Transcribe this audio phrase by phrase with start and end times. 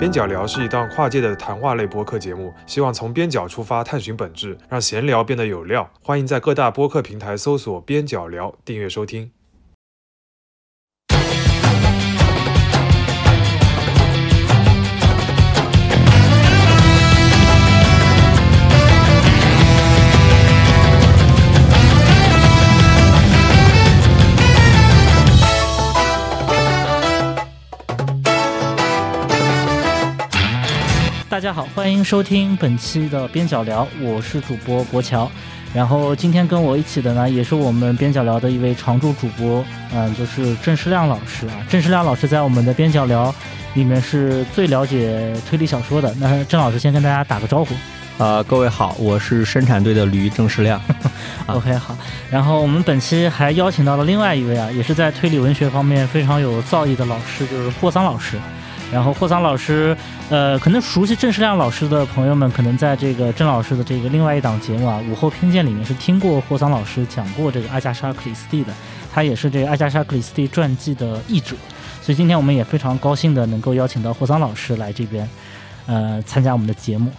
[0.00, 5.90] 边角聊是一档跨界的谈话类播客节目，希望从边角出发探寻本质，让闲聊变得有料。
[6.02, 9.30] 欢迎在各大播客平台搜索“边角聊”，订阅收听。
[31.40, 35.26] 大家好，欢迎收听本期的边角聊，我是主播博乔。
[35.72, 41.64] 然后今天跟我一起的呢，也是我们边角聊的一位常驻主播，嗯，就是郑世亮老师啊。
[41.66, 43.34] 郑世亮老师在我们的边角聊
[43.72, 46.14] 里面是最了解推理小说的。
[46.16, 47.74] 那郑老师先跟大家打个招呼。
[48.22, 50.78] 啊，各位好，我是生产队的驴郑世亮。
[51.48, 51.96] OK，好。
[52.30, 58.36] 然后我们本期还邀请到了另外一位啊，也是在推理文学方面非常有造诣的老师，就是霍桑老师。
[58.92, 59.96] 然后霍桑老师，
[60.30, 68.72] 呃，可能熟悉郑世亮老师的朋友们，可能在这个郑老师的这个另外一档节目啊《午后偏见》里面是听过霍桑老师讲过这个阿加莎·克里斯蒂的，
[69.12, 71.54] 他也是这个阿加莎·克里斯蒂传记的译者，
[72.02, 75.28] 所以今天我们也非常高兴的能够邀请到霍桑老师来这边，
[75.86, 77.12] 呃，参加我们的节目。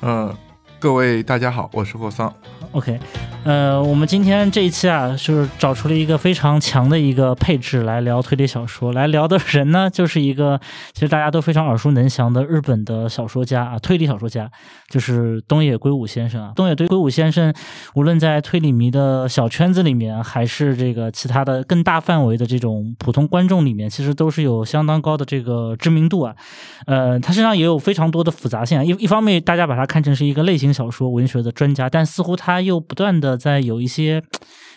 [0.00, 0.34] 嗯，
[0.78, 2.32] 各位大家好，我是霍桑。
[2.72, 2.98] OK，
[3.42, 8.92] 呃，我们今天这一期啊，就是找出了一个非常强的一个配置来聊推理小说。
[8.92, 10.60] 来聊的人呢，就是一个
[10.92, 14.50] 其实大家都非常耳熟能详的日本的小说家啊，推理小说家，
[14.90, 16.52] 就是东野圭吾先生啊。
[16.54, 17.52] 东野圭吾先生，
[17.94, 26.36] 无论在推理迷的小圈子里面，还是这个其他的更大范围的这种普通观众里面，其实都是有相当高的这个知名度啊。
[26.84, 28.84] 呃，他身上也有非常多的复杂性啊。
[28.84, 34.22] 一一方面，大家把他看成是一个类型小说文学的专家，但似乎他又不断的在有一些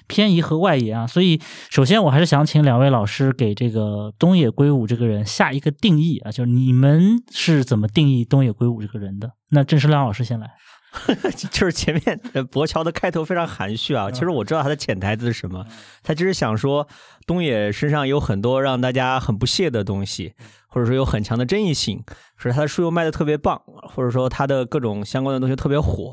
[0.07, 1.07] 偏移和外延啊。
[1.07, 9.31] 所以，首先我还是想请两位老师给这个东野圭吾这个人下一个定义啊，就是你们是怎么定义东野圭吾这个人的？
[9.49, 10.51] 那郑世亮老师先来。
[11.49, 15.65] 就是前面呃博乔的开头非常含蓄啊，其实我知道他的潜台词是什么，
[16.03, 16.87] 他就是想说
[17.25, 20.35] 东野身上有很多让大家很不屑的东西，
[20.67, 22.03] 或者说有很强的争议性，
[22.37, 23.59] 可是他的书又卖的特别棒，
[23.89, 26.11] 或者说他的各种相关的东西特别火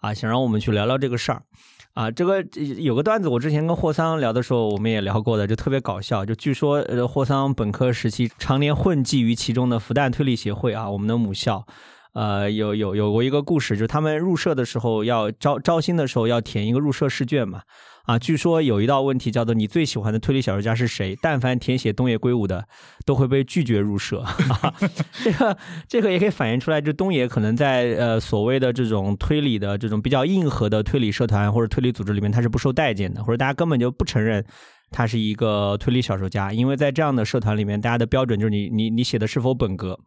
[0.00, 1.42] 啊，想让我们去聊聊这个事儿。
[1.96, 2.44] 啊，这个
[2.76, 6.26] 有个段子，我之前跟霍桑聊的时候，我们也聊过的，就特别搞笑。
[6.26, 11.64] 就据说，呃，霍桑本科时期常年混迹于其中的复旦推理协会啊，我们的母校。
[12.12, 17.62] 呃，有有有过一个故事，就他们入社的时候要招招新的时候要填一个入社试卷嘛。
[18.06, 22.66] 啊，据说有一道问题叫做“你最喜欢的推理小说家是谁”，但凡填写东野圭吾的，
[23.04, 24.24] 都会被拒绝入社。
[25.22, 25.58] 这个
[25.88, 34.44] 这个也可以反映出来，就东野可能在呃所谓的这种推理的这种比较硬核的推理社团或者推理组织里面，他是不受待见的，或者大家根本就不承认。
[34.92, 39.98] 他是一个推理小说家，因为在这样的社团里面，大家的标准就是你你你写的是否本格，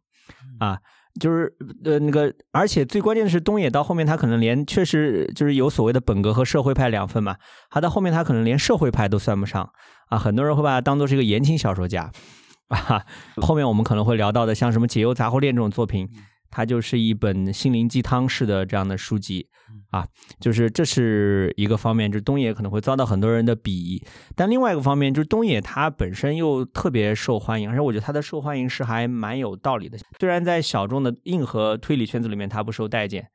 [0.58, 0.80] 啊，
[1.20, 1.53] 就是
[1.86, 7.38] 呃那个，而且最关键的是东野到后面他可能连确实就是有所谓的本格和社会派两分嘛，
[7.70, 9.72] 他到后面他可能连社会派都算不上
[10.09, 12.12] 啊，很多人会把他当做是一个言情小说家
[12.69, 13.06] 啊，
[13.38, 16.08] 后面我们可能会聊到的像什么解忧杂货店这种作品。
[16.50, 19.48] 它就是一本心灵鸡汤式的这样的书籍
[19.92, 20.08] 啊，
[20.40, 24.04] 就是这是一个方面，就是东野可能会遭到很多人的鄙夷，
[24.36, 29.98] 但另外一个方面就是东野他本身又特别受欢迎，而且我觉得他的受欢迎是还蛮有道理的。
[30.20, 33.28] 虽然在小众的硬核推理圈子里面他不受待见，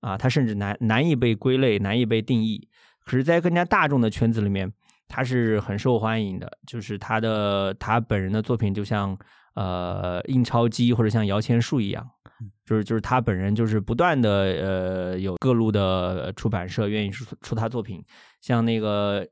[0.00, 2.68] 啊，他甚至难难以被归类，难以被定义，
[3.04, 4.72] 可是，在更加大众的圈子里面，
[5.06, 9.16] 他是很受欢迎的，就是他的他本人的作品就像。
[9.54, 12.08] 呃，印钞机或者像摇钱树一样，
[12.64, 18.04] 就是就是他本人就是不断的呃有各路的出版社愿意出出他作品，
[18.40, 19.26] 像那个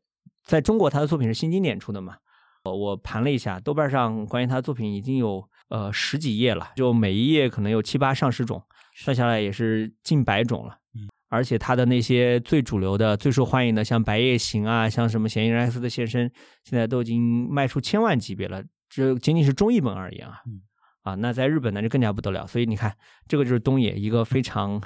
[0.44, 2.16] 在中国他的作品是新经典出的嘛，
[2.64, 8.62] 我盘了一下，豆瓣上关于他的作品已经有呃十几页了，就每一页可能有七八上十种，
[8.96, 10.78] 算下来也是近百种了。
[10.94, 16.28] 嗯，而且他的那些最主流的、最受欢迎的，像《白夜行》啊，像什么《嫌疑人 X 的现身》，
[16.64, 18.64] 现在都已经卖出千万级别了。
[18.88, 20.62] 这仅仅是中译本而言啊，嗯、
[21.06, 22.44] 啊，那在日本呢就更加不得了。
[22.44, 22.92] 所以你看，
[23.28, 24.82] 这个就是东野一个非常，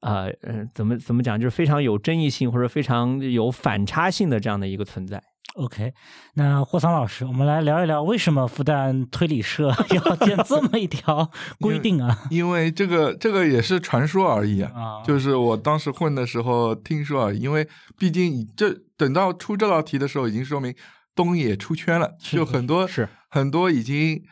[0.00, 5.20] 呃呃，怎么怎么讲，就是非常有争议性或者非常有反差性的这样的一个存在。
[5.54, 5.92] OK，
[6.34, 11.28] 那霍桑老师，我们来聊一聊为什么复旦推理社 要建这么一条
[11.58, 12.16] 规定啊？
[12.30, 17.40] 因为这个这个也是传说而已啊，啊就是我当时混的时候听说而已。
[17.40, 17.66] 因为
[17.98, 20.72] 毕竟这等到出这道题的时候，已经说明
[21.16, 24.22] 东野出圈了，就很多是很多已经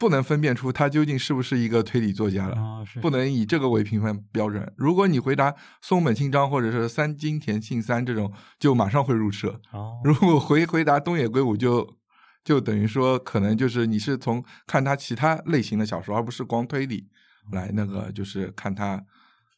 [0.00, 2.56] 不能分辨出他究竟是不是一个推理作家了。
[3.02, 4.72] 不能以这个为评判标准。
[4.78, 9.60] 如果你回答松本清张或者是三津田信三这种，就马上会入社。
[9.72, 11.98] 哦，如果回回答东野圭吾就，
[12.42, 17.10] 就等于说可能就是你是从看他其他类型的小说，而不是光推理
[17.52, 19.04] 来那个就是看他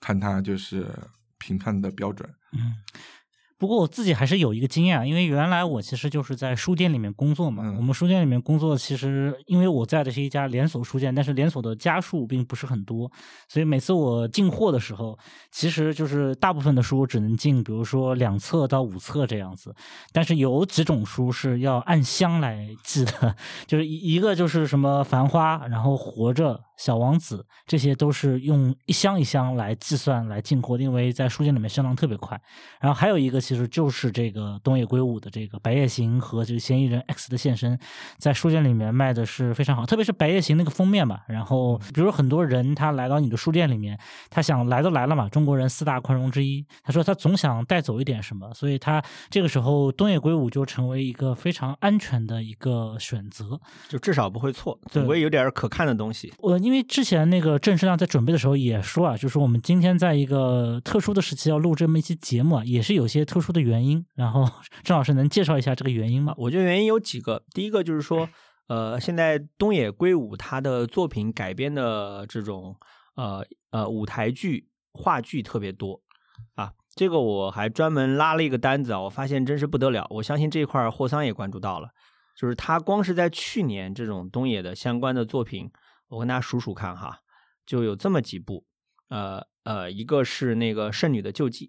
[0.01, 0.91] 看他就是
[1.39, 2.29] 评判的标准。
[2.53, 2.75] 嗯，
[3.63, 7.63] 不过我自己还是有一个经验啊，因为原来我其实就是在书店里面工作嘛。
[7.65, 13.09] 嗯我们书店里面工作，其实因为我在的是一家连锁书店，但是连锁的家数并不是很多，
[13.47, 15.17] 所以每次我进货的时候，
[15.53, 19.73] 其实就是大部分的书只能进，比如说两册到五册这样子。
[20.11, 23.37] 但是有几种书是要按箱来寄的，
[23.69, 32.41] 就是一一个就是什么《繁花》，然后《活着》《小王子》，这些都是用一箱一箱来计算来进货，因为在书店里面销量特别快。
[32.81, 37.77] 然后还有一个其实就是这个东野圭吾的这个《白夜行》和这个《嫌疑人 X 的现身》，
[38.19, 41.21] 在书店里面卖的是非常好，特别是《白夜行》那个封面嘛。
[41.29, 43.99] 然后比如说很多人他来到你的书店里面，
[44.31, 53.61] 他想来都来了嘛，中国人四大宽容之一，他说他总想带走一点什么，所以他这个时候东野圭吾就成为一个非常安全的一个选择。
[53.89, 56.33] 就至少不会错，对总归有点可看的东西。
[56.39, 64.07] 我因为之前那个郑世亮在准备的时候也说啊，就是我们今天在一个特殊的时期要录这么一期节目啊，也是有些特殊的原因。
[64.15, 64.49] 然后
[64.85, 66.33] 郑老师能介绍一下这个原因吗？
[66.39, 68.29] 我觉得原因有几个，第一个就是说，
[68.69, 72.77] 呃，现在东野圭吾他的作品改编的这种
[73.17, 76.01] 呃呃舞台剧、话剧特别多
[76.55, 76.73] 啊。
[76.95, 80.07] 这个我还专门拉了一个单子啊，我发现真是不得了。
[80.11, 81.89] 我相信这一块霍桑也关注到了，
[82.37, 85.71] 就是他光是在去年这种东野的相关的作品，
[86.09, 87.21] 我跟大家数数看哈，
[87.65, 88.67] 就有这么几部，
[89.09, 91.69] 呃呃，一个是那个《圣女的救济》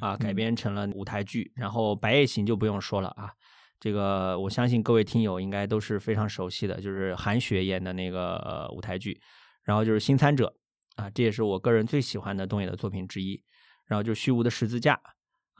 [0.00, 3.32] 啊，改编成了舞台剧，然后《白夜行》就不用说了啊。
[3.80, 9.20] 这个我相信各位听友应该都是非常熟悉的，就是韩雪演的那个、呃、舞台剧，
[9.62, 10.54] 然后就是《新参者》
[11.02, 13.42] 啊，这也是我个人最喜欢的东野的作品之一。
[13.86, 14.98] 然后就是《虚无的十字架》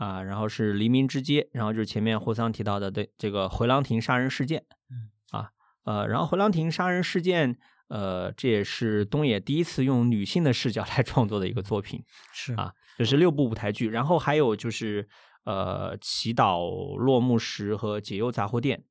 [0.02, 5.50] 啊，然后是《黎明之街》，然后就是前面霍桑提到的对这个回廊亭杀人事件，嗯啊
[5.84, 12.02] 呃，然后回廊亭杀人事件，呃，这也是东野第一次用女性的视角来创作的一个作品。
[12.32, 15.08] 是啊这是六部舞台剧，然后还有就是
[15.44, 18.84] 呃，祈祷落幕时和解忧杂货店。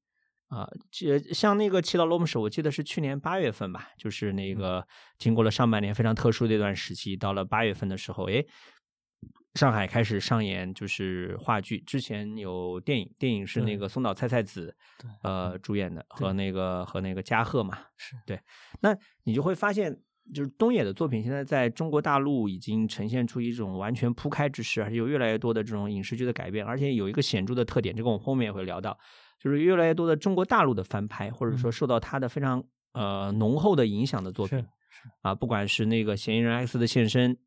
[0.49, 8.45] 啊，这、像那个祈祷落幕时，我记得是去年八月份吧，就是那个经过了上半年非常特殊的一段时期，到了八月份的时候，哎，
[9.55, 14.75] 上海开始上演就是话剧，之前有电影，电影是那个松岛菜菜子
[15.23, 18.15] 呃主演的，和那个和那个加贺嘛，是。
[18.27, 18.39] 对，
[18.81, 28.97] 那你就会发现，就是东野的作品现在在中国大陆已经呈现出一种完全铺开之势，而且有越来越多的这种影视剧的改编，而且有一个显著的特点，这个我们后面也会聊到，
[29.39, 34.65] 就是越来越多的中国大陆的翻拍，或者说受到他的非常呃浓厚的影响的作品是。
[35.23, 37.37] 啊，不管是那个嫌疑人 X 的现身。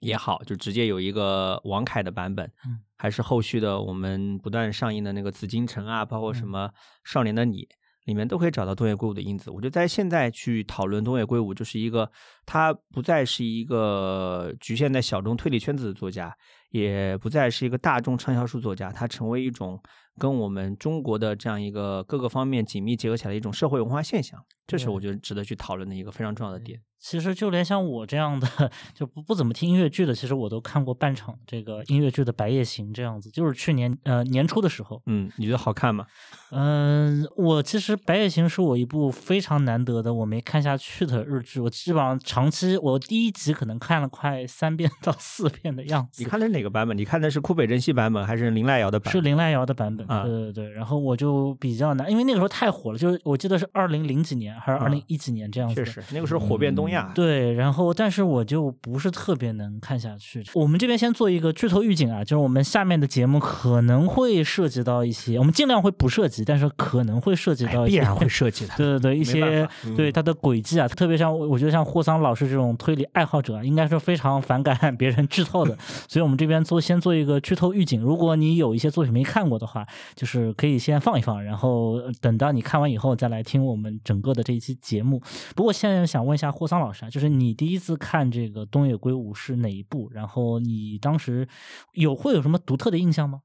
[0.00, 2.80] 也好，就直接有一个王凯的版本，嗯。
[2.98, 6.48] 还是后续的我们不断上映的那个紫禁城啊，包括什嗯。
[6.48, 6.70] 么
[7.02, 7.66] 少年的你，
[8.06, 9.50] 里面都可以找到东野圭吾的因子。
[9.50, 12.10] 我觉得在现在去讨论东野圭吾，就是一个
[12.44, 16.34] 他不再是一个局限在小众推理圈子的作家，
[16.70, 19.80] 也不再是一个大众畅销书作家，他成为一种
[20.18, 24.42] 跟我们中国的这样一个各个方面紧密结合起来的一种社会文化现象。
[24.66, 26.80] 这是我觉得值得去讨论的一个非常重要的点。
[26.98, 28.48] 其实就连像我这样的
[28.94, 36.06] 就不不怎么听音乐剧的，其实我都看过半场这个音乐剧的《白夜行》这样子，就是去年呃年初的时候，嗯，你觉得好看吗？
[36.50, 46.22] 嗯、我其实《白夜行》是我一部非常难得的我没看下去的日剧，我基本上长期我第一集可能看了快三遍到四遍的样子。
[46.22, 46.96] 你看的是哪个版本？
[46.96, 49.12] 你看的是枯北真希版本还是林濑遥的版本？
[49.12, 57.10] 是林濑遥的版本，啊对对对，然后我就比较难，因为那个时候太火了，就是我记得是二零零几年还是二零一几年这样子的，确实，那个时候火遍东亚。
[57.14, 60.44] 对，然后但是我就不是特别能看下去。
[60.54, 68.74] 我们这边先做一个剧透预警啊，就是我们下面的节目可能会涉及到一些，我们尽量会不涉及，但是可能会涉及到一些，必然会涉及的。
[68.78, 75.76] 对对对， 一些对它的轨迹啊，特别像我我觉得像霍桑老师这种推理爱好者啊，应该是非常反感 别人剧透的，
[76.08, 78.00] 所以我们这边做先做一个剧透预警。
[78.00, 85.20] 如果你有一些作品没看过的话，就是可以先放一放，然后呃等到你看完以后再来听我们整个的这一期节目。
[85.54, 90.08] 不过现在想问一下霍桑老师啊，就是你第一次看这个东野圭吾是哪一部？
[90.12, 91.48] 然后你当时
[91.92, 93.40] 有会有什么独特的印象吗？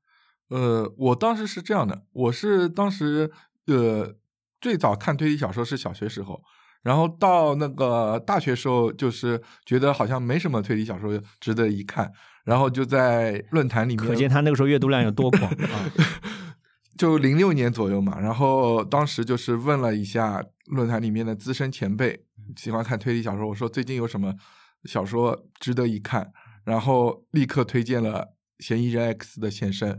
[0.49, 3.31] 呃，我当时是这样的，我是当时
[3.67, 4.15] 呃
[4.59, 6.41] 最早看推理小说是小学时候，
[6.83, 12.11] 然后到那个大学时候，就是觉得好像没什么推理小说值得一看，
[12.43, 15.91] 然后就在论坛里面，可见他那个时候阅读量有多广啊！
[16.97, 24.33] 就零六年左右嘛，然后当时就是问了一下论坛里面的资深前辈，喜欢看推理小说，我说最近有什么
[24.85, 26.31] 小说值得一看，
[26.63, 28.25] 然后立刻推荐了
[28.65, 29.93] 《嫌疑人 X 的现身》。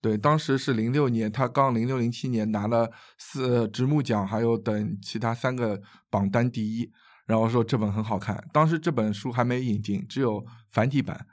[0.00, 6.90] 对，当时是零六年，他刚零六零七年拿了四直木奖，还有等其他三个榜单第一。
[7.24, 11.26] 然后说这本很好看，当时这本书还没引进，只有繁体版。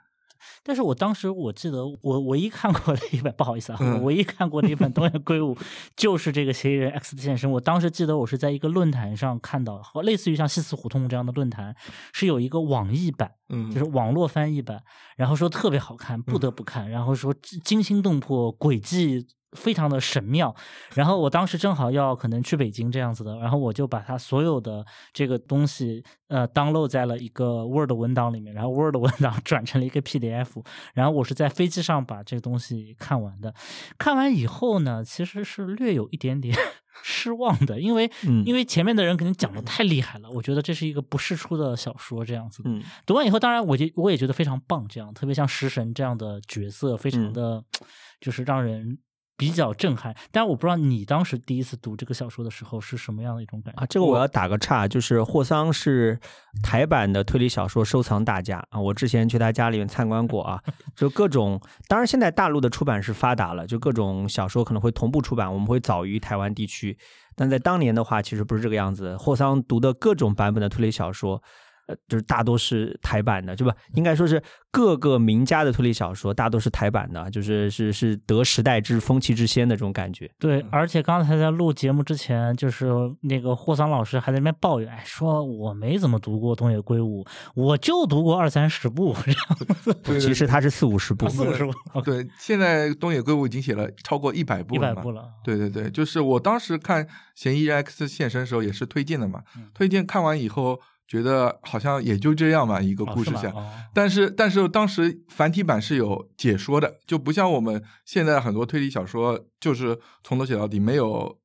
[0.62, 5.56] 但是我当时我记得我 唯一看过的一本，不好意思啊，嗯我唯一看过的一本东野圭吾
[5.96, 7.50] 就是这个《嫌疑人 X 的现身》。
[7.52, 11.74] 我当时记得我是在一个论坛上看到，和类似于像西四胡同这样的论坛，
[12.12, 14.82] 是有一个网译版，嗯，就是网络翻译版，
[15.16, 19.26] 然后说特别好看，不得不看，然后说惊心动魄，诡计。
[19.52, 20.54] 非常的神妙，
[20.94, 30.64] 然后我当时正好要可能去北京这样子的，然后我就把它所有的这个东西呃 download 在了一个 Word 文档里面，然后 Word 文档 转成了一个 PDF，
[30.94, 33.52] 然后我是在飞机上把这个东西看完的。
[33.98, 36.56] 看完以后呢，其实是略有一点点
[37.02, 42.62] 失望的，因为、嗯因为前面的人肯定讲的太厉害了，我觉得这是一个不世出的小说这样子。
[42.66, 47.64] 嗯读完以后，当然我就我也觉得非常棒，这样特别像食神这样的角色，非常嗯的、
[48.20, 48.98] 就是让人
[49.40, 50.14] 比较震撼。
[50.30, 56.20] 但我不知道你当时第一次读这个小说的时候是什么样的一种感觉啊，这个我要打个岔，就是霍桑是
[56.62, 60.62] 台版的推理小说收藏大家啊，我之前去他家里面参观过啊，
[60.94, 66.98] 就各种，当然现在大陆的出版是发达了，就各种小说可能会同步出版，我们会早于台湾地区，
[67.34, 69.16] 但在当年的话，其实不是这个样子。
[69.16, 71.42] 霍桑读的各种版本的推理小说。
[71.90, 73.74] 呃，就是大多是台版的，对吧？
[73.94, 80.30] 应该说是各个名家的推理小说大多是台版的，就是是是得时代之风气之先的这种感觉。
[80.38, 82.88] 对，而且刚才在录节目之前，就是
[83.22, 91.72] 那个霍桑老师还在那边抱怨，哎，说我没怎么读过东野圭吾，我就读过二三十部，这样子，对其实他是四五十部，四五十部，
[92.04, 95.10] 对，现在东野圭吾已经写了超过一百部了一百部。
[95.10, 95.28] 了。
[95.42, 97.04] 对对对，就是我当时看
[97.34, 100.78] 《嫌疑人 X 现身》的时候也是推荐的嘛，嗯推荐看完以后
[101.10, 103.50] 觉得好像也就这样吧，一个故事线。
[103.50, 111.40] 哦但是但是当时繁体版是有解说的，就不像我们现在很多推理小说，就是从头写到底，没有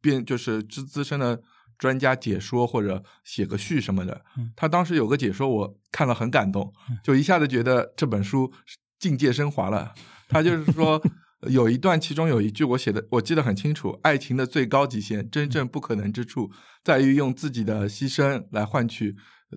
[0.00, 1.42] 编就是资资深的
[1.76, 4.52] 专家解说或者写个序什么的嗯。
[4.54, 8.52] 他当时有个解说，我看了很感动嗯，就一下子觉得这本书
[9.00, 9.92] 境界升华了。
[10.28, 11.02] 他就是说。
[11.46, 13.98] 有一段，其中有一句我写的，我记得很清楚。
[14.02, 16.50] 爱情的最高极限，真正不可能之处，
[16.82, 19.14] 在于用自己的牺牲来换取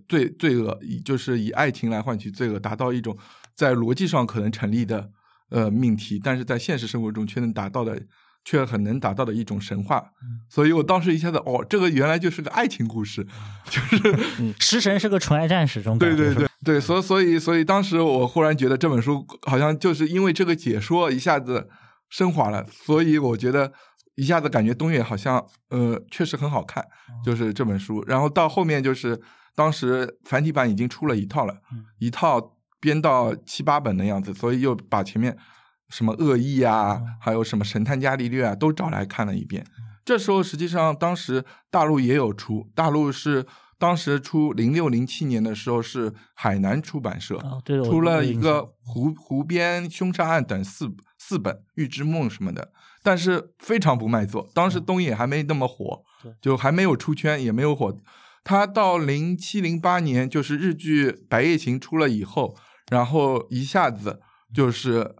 [0.07, 3.17] 罪罪恶，以就是以爱情来换取罪恶，达到一种
[3.55, 5.09] 在逻辑上可能成立的
[5.50, 8.00] 呃命题，但是在现实生活中却能达到的，
[8.43, 10.03] 却很能达到的一种神话。
[10.50, 13.25] 所以我当时一下子哦，这个原来就是个爱情故事，
[13.69, 14.19] 就是
[14.60, 21.69] 食神是个纯爱战士，这种感对对对对，所以所以所以当时我忽然觉得这本书好像就是因为这个解说一下子
[22.10, 23.71] 升华了，所以我觉得
[24.15, 26.86] 一下子感觉东野好像呃确实很好看，
[27.24, 28.03] 就是这本书。
[28.07, 29.19] 然后到后面就是
[29.55, 31.86] 当时繁体版已经出了一套了，嗯。
[32.00, 35.36] 一套编到七八本的样子，所以又把前面
[35.91, 39.63] 什么恶意啊，嗯还有什么神探伽利略啊都找来看了一遍。
[40.03, 43.45] 这时候实际上当时大陆也有出，大陆是。
[43.81, 47.39] 当时出零六零七年的时候是海南出版社，
[47.83, 52.71] 出了一个湖湖边凶杀案等四四本《预知梦》什么的，
[53.01, 54.48] 但是非常不卖座。
[54.53, 57.98] 当时东野还没那么火对，就还没有出圈，也没有火。
[58.43, 62.55] 他到零七零八年，就是日剧《白夜行》出了以后，
[62.91, 64.19] 然后一下子
[64.53, 65.15] 就是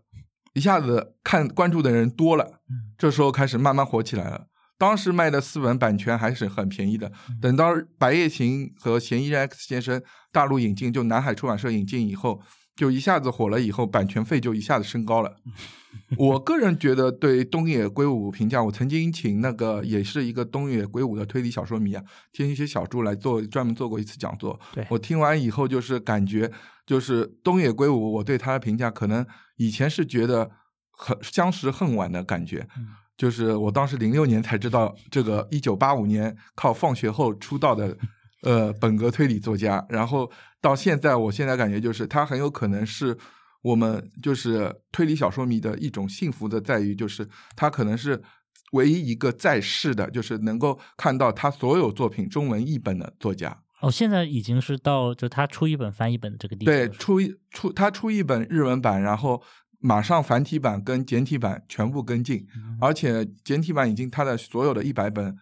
[0.54, 4.48] 一下子看关注的人多了，嗯这时候开始慢慢火起来了。
[4.78, 10.00] 当时卖的四本版权还是很便宜的，嗯等到《白夜行》和《嫌疑人 X 先生》
[10.32, 12.42] 大陆引进，就南海出版社引进以后，
[12.76, 15.36] 就一下子火了，以后版权费就一下子升高了。
[16.18, 24.60] 我个人觉得对东野圭吾评价，我曾经请那个也是一个东野圭吾的推理小说迷啊，天一些小猪来做专门做过一次讲座。
[24.74, 26.50] 对我听完以后就是感觉，
[26.86, 29.26] 就是东野圭吾，我对他的评价可能
[29.62, 30.50] 以前是觉得
[30.90, 32.68] 很相识恨晚的感觉。
[32.78, 32.88] 嗯
[33.18, 37.96] 就是我当时零六年才知道，这个一九八五年靠放学后出道的，
[38.42, 43.16] 呃，本格推理作家，然后到现在，我现在感觉就是他很有可能是
[43.62, 48.20] 我们就是推理小说迷的一种幸福的，在于就是他可能是
[48.72, 53.56] 唯一一个在世的，就是能够看到他所有作品中文译本的作家。
[53.82, 59.42] 哦，现在已经是到就他出一本翻译本的这个地步，对，出一出他出一本日文版，然后
[59.80, 65.36] 马上繁体版跟简体版全部跟进，嗯而且简体版已经他的所有的一百本，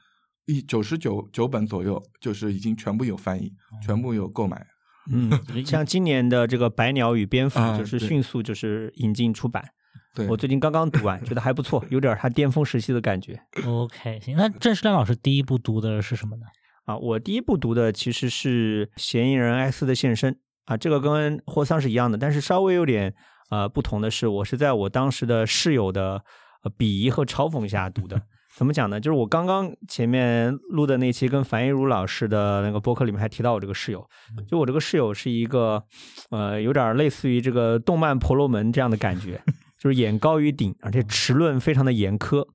[0.46, 3.52] 一九十九九本左右，就是已经全部有翻译，
[3.86, 4.66] 全部有购买。
[5.12, 5.30] 嗯，
[5.66, 9.64] 像今年的这个《百鸟与蝙蝠》就是迅速就是引进出版，
[10.14, 16.44] 对，我最近刚刚读完，觉得还不错，有点他巅峰时期的感觉 OK，行，那郑世亮老师第一部读的是什么呢？
[16.90, 16.98] 啊。
[16.98, 20.34] 我第一部读的其实是《嫌疑人 X 的现身》
[20.66, 23.14] 啊，这个跟霍桑是一样的，但是稍微有点
[23.52, 26.24] 呃不同的是，我是在我当时的室友的
[26.64, 28.20] 呃鄙夷和嘲讽下读的。
[28.58, 29.00] 怎么讲呢？
[29.00, 34.06] 就是我刚刚前面录的那期跟樊一茹老师的那个播客里面还提到我这个室友，
[34.50, 35.82] 就我这个室友是一个
[36.32, 39.42] 呃有点类似于这个动漫婆罗门这样的感觉，
[39.80, 42.46] 就是眼高于顶，而且持论非常的严苛。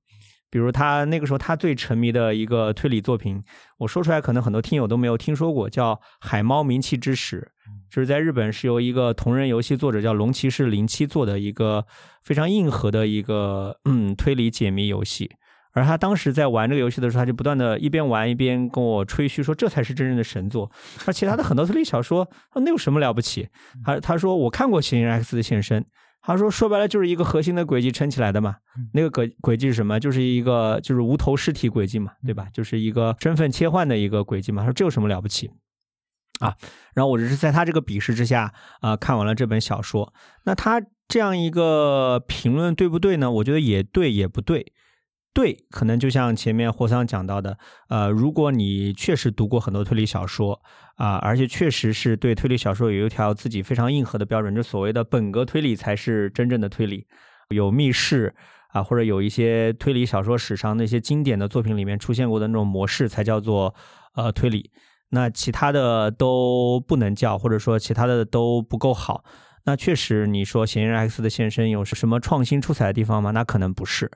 [0.55, 3.43] 比如他那个时候他最沉迷的一个推理作品，
[3.79, 7.51] 我说出来可能很多听友都没有听说过，叫《海猫名气之始》，
[7.93, 11.85] 就是在日本是由一个同人游戏作者叫龙骑士零七做的一个
[12.23, 15.29] 非常硬核的一个嗯推理解谜游戏。
[15.73, 20.71] 而他当时在玩这个游戏的时候，他就不断的一边玩一边跟我吹嘘说这才是真正的神作。
[21.05, 23.49] 而其他的很多推理小说，那有什么了不起？
[23.85, 25.83] 他他说我看过《嫌疑人 X 的现身》。
[26.27, 28.57] 他说：“说白了就是一个核心的轨迹撑起来的嘛，
[28.95, 30.01] 那个轨轨迹是什么？
[30.01, 32.49] 就是一个就是无头尸体轨迹嘛，对吧？
[32.53, 34.63] 就是一个身份切换的一个轨迹嘛。
[34.63, 35.51] 他说这有什么了不起
[36.41, 36.57] 啊？
[36.95, 40.13] 然后我只是在他这个鄙视之下啊，看完了这本小说。
[40.45, 43.31] 那他这样一个评论对不对呢？
[43.31, 44.73] 我觉得也对，也不对。”
[45.35, 50.63] 对，可能就像前面霍桑讲到的，呃，如果你确实读过很多推理小说
[50.95, 57.05] 啊，而且确实是对推理小说有一条自己非常硬核的标准，就所谓的本格推理才是真正的推理，
[57.49, 58.33] 有密室
[58.69, 63.75] 啊，或者有一些推理小说史上那些经典的作品里面出现过的那种模式才叫做
[64.15, 64.71] 呃推理，
[65.11, 69.25] 那其他的都不能叫，或者说其他的都不够好。
[69.65, 73.33] 那确实，你说嫌疑人 X 的现身有什么创新出彩的地方吗？
[73.33, 74.09] 那可能不是。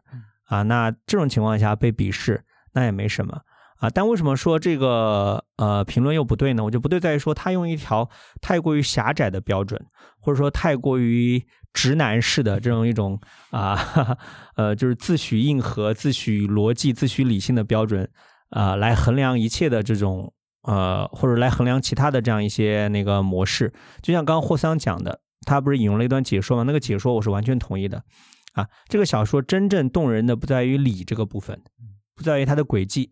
[0.49, 3.41] 啊，那这种情况下被鄙视，那也没什么
[3.79, 3.89] 啊。
[3.91, 6.65] 但为什么说这个呃评论又不对呢？
[6.65, 8.09] 我就不对在于说他用一条
[8.41, 9.81] 太过于狭窄的标准，
[10.21, 11.43] 或者说太过于
[11.75, 14.19] 直男式的这种一种啊哈哈
[14.57, 18.09] 呃就是自诩硬核、自诩逻辑、自诩理性的标准
[18.51, 23.73] 啊来衡量一切的这种呃或者来衡量其他的这样一些那个模式。
[24.03, 26.63] 就像刚刚霍桑讲的，他不是引用了一段解说吗？
[26.63, 28.03] 那个解说我是完全同意的。
[28.59, 31.63] 啊，这个小说真正动人的不在于理这个部分，
[32.17, 33.09] 不在于它的轨迹，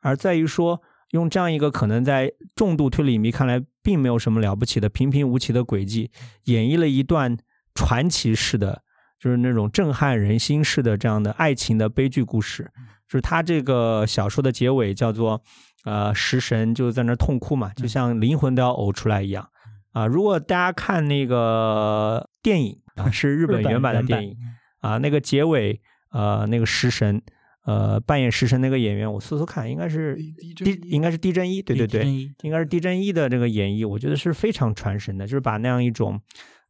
[0.00, 6.10] 而在于说用这样一个可能在重度推理迷看来并没有什么了不起的平平无奇的轨迹，
[6.44, 7.36] 演绎了一段
[7.74, 8.80] 传奇式的，
[9.20, 12.70] 就是那种震撼人心式的这样的爱情的悲剧故事。
[13.06, 15.42] 就是他这个小说的结尾叫做，
[15.84, 19.46] 呃，食神就在那痛哭嘛，就像灵魂都要呕出来一样。
[19.92, 22.80] 啊，如果大家看那个电影。
[22.94, 24.36] 啊，是日本原版的电影。
[24.80, 25.80] 啊，那个结尾，
[26.10, 27.22] 呃，那个食神，
[27.64, 30.14] 呃，扮演食神那个演员，我搜搜看，应该是
[30.56, 32.04] 地，应该是地震一，对对对，
[32.42, 36.20] 应该是地震一的这个演绎，我觉得是非常传神的，就是把那样一种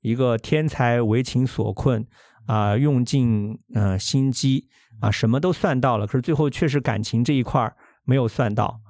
[0.00, 2.06] 一个天才为情所困
[2.46, 4.68] 啊，用尽呃心机
[5.00, 7.68] 啊，什么都算到了，可是最后确实感情这一块
[8.04, 8.80] 没有算到，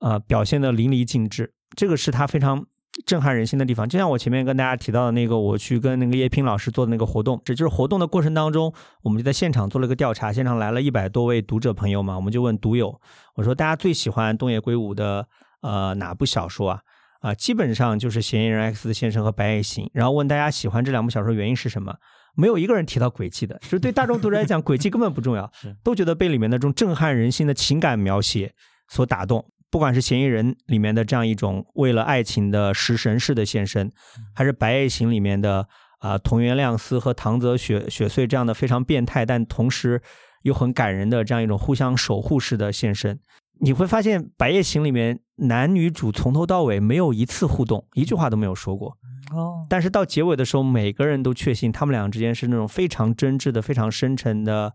[0.00, 2.66] 啊，表现的淋漓尽致，这个是他非常。
[3.06, 13.00] 震撼人心的地方，就像我前面跟大家提到的那个，我去跟那个叶平老师做的那个活动，这就是活动的过程当中，我们就在现场做了一个调查，现场来了一百多位读者朋友嘛，我们就问读友，
[13.34, 15.26] 我说大家最喜欢东野圭吾的
[15.60, 16.80] 呃哪部小说啊？
[17.20, 21.94] 啊，基本上就是《嫌疑人 X 的先生》和《白夜行》，然后问大家喜欢这两部小说原因是什么？
[22.36, 25.50] 没有一个人提到轨迹的，就是对大众读者来讲，轨迹根本不重要，
[25.82, 28.52] 都觉得被里面那种震撼人心的情感描写
[28.88, 29.44] 所打动。
[29.74, 33.90] 不管是嫌疑人里面的这样一种为了爱情的食神式的献身，
[34.32, 35.66] 还是白夜行里面的
[35.98, 40.00] 啊桐原亮司和唐泽雪雪穗这样的非常变态但同时
[40.42, 43.18] 又很感人的这样一种互相守护式的献身，
[43.62, 48.96] 你会发现白夜行里面男女主从头到尾没有一次互动，一句话都没有说过。
[49.32, 54.72] 哦，但是到结尾的时候，每个人都确信他们两个之间是那种非常真挚的、非常深沉的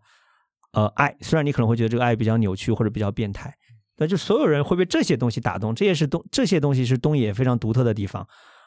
[0.74, 1.16] 呃爱。
[1.22, 3.56] 虽然你可能会觉得这个爱比较扭曲或者比较变态。
[4.00, 8.26] 那就所有人会被这些东西打动，这也是东这些东西是东野非常独特的地方，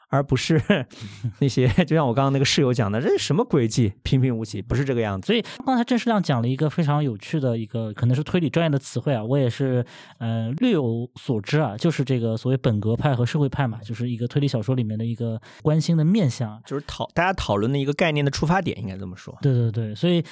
[0.09, 0.63] 而不是
[1.41, 5.27] 那些就像我刚刚那个室友讲的，这是什么轨迹平平无奇，不是这个样子。
[5.27, 9.85] 所以刚才郑世亮讲了一个非常有趣的一个，可能是推理专业的词汇啊，我也是
[10.19, 19.37] 呃略有所知啊，就是这个所谓本格派和社会派嘛，就是一个推理小说里面的一个关心的面向，就是讨大家讨论的一个概念的出发点，应该这么说。
[19.41, 20.23] 对对对，所以。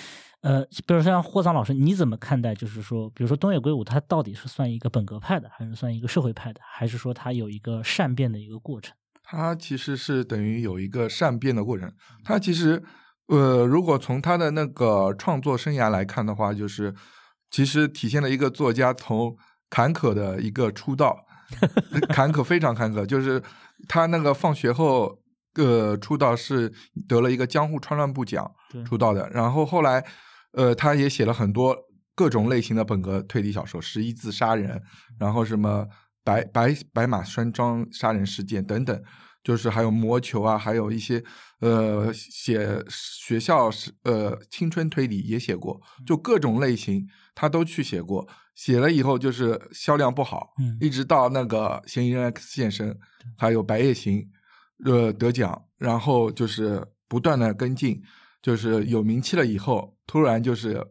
[0.42, 2.54] 呃，比如说像霍桑老师，你怎么看待？
[2.54, 8.96] 就是说，比如说东野圭吾，他到底是算一个本格派的，还是算一个社会派的，还是说他有一个善变的一个过程？
[9.22, 11.92] 他其实是等于有一个善变的过程。
[12.24, 12.82] 他其实，
[13.26, 16.94] 呃，如果从他的那个创作生涯来看的话，就是
[17.50, 19.36] 其实体现了一个作家从
[19.68, 21.18] 坎坷的一个出道，
[22.08, 23.04] 坎坷非常坎坷。
[23.04, 23.42] 就是
[23.86, 25.18] 他那个放学后，
[25.56, 26.72] 呃，出道是
[27.06, 28.50] 得了一个江户川乱步奖
[28.86, 30.02] 出道的，然后后来。
[30.52, 31.76] 呃，他也写了很多
[32.14, 34.78] 各种类型的本格推理小说，《十一字杀人》，
[35.18, 35.86] 然后什么
[36.24, 39.02] 白白白马山庄杀人事件等等，
[39.42, 41.22] 就是还有魔球啊，还有一些
[41.60, 48.28] 呃写学校是呃青春推理也写过，就各种类型他都去写过。
[48.56, 52.98] 写了以后就是销量不好，嗯一直到那个嫌疑人 X 现身，
[53.38, 54.28] 还有白夜行，
[54.84, 58.02] 呃得奖，然后就是不断的跟进，
[58.42, 60.86] 就是有名气了以后，突然就是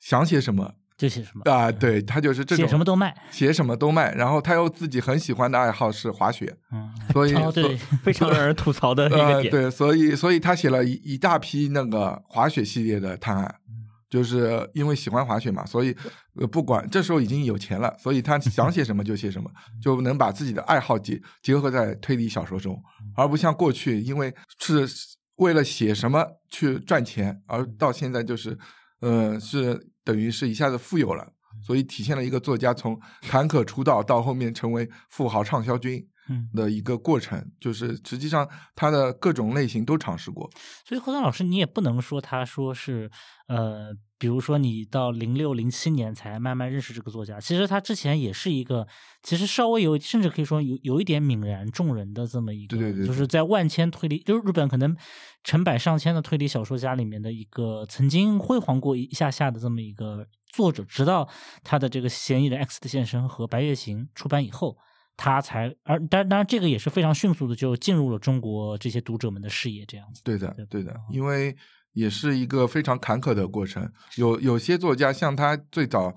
[0.00, 9.50] 想写什么就写什么啊，对他就是这种写什么都卖，写什么都卖，然后他又自己很喜欢的爱好是滑雪，嗯，所以 哦对，非常让人吐槽的 一个呃，点。
[9.50, 15.92] 对，所以所以他写了一一大批那个滑雪系列的探案，嗯就是因为喜欢滑雪嘛，所以
[16.36, 24.86] 呃不管这时候已经有钱了，所以他 想写什么就写什么，嗯就能把自己的爱好结结合在推理小说中，嗯而不像过去因为是
[25.36, 28.58] 为了写什么去赚钱，而到现在就是
[29.00, 31.32] 呃是等于是一下子富有了。
[31.64, 40.50] 所以体现了一个作家从坎坷出道到后面成为富豪畅销军，嗯的一个过程，就是实际上他的各种类型都尝试过。
[40.84, 43.08] 所以何桑老师，你也不能说他说是
[43.46, 43.94] 呃，
[44.24, 48.88] 比如说你到零六零七年才慢慢认识这个作家，其实他之前也是一个，
[49.22, 54.96] 其实稍微有，甚至可以说有有一点泯然众人的这么一个，对对对就是在万千推理，就是日本可能
[55.42, 61.28] 成百上千的推理小说家里面的一个曾经辉煌过一下下的这么一个作者，直到
[61.62, 64.78] 他的这个《嫌疑人 X 的现身》和《白夜行》出版以后。
[65.16, 70.20] 他才，而当当然，这个也是非常迅速的就进入了中国这些读者们的视野，这样子。
[70.24, 71.54] 对的对，的哦，因为
[71.94, 73.90] 也是一个非常坎坷的过程。
[74.16, 76.14] 有有些作家像他最早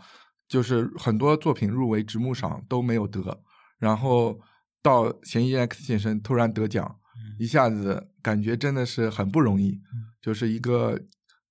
[0.47, 3.41] 就是很多作品入围直木赏都没有得，
[3.79, 4.39] 然后
[4.81, 9.79] 到《嫌疑人 X 现身》突然得奖，嗯一下子感觉真的是很不容易，
[10.21, 10.99] 就是一个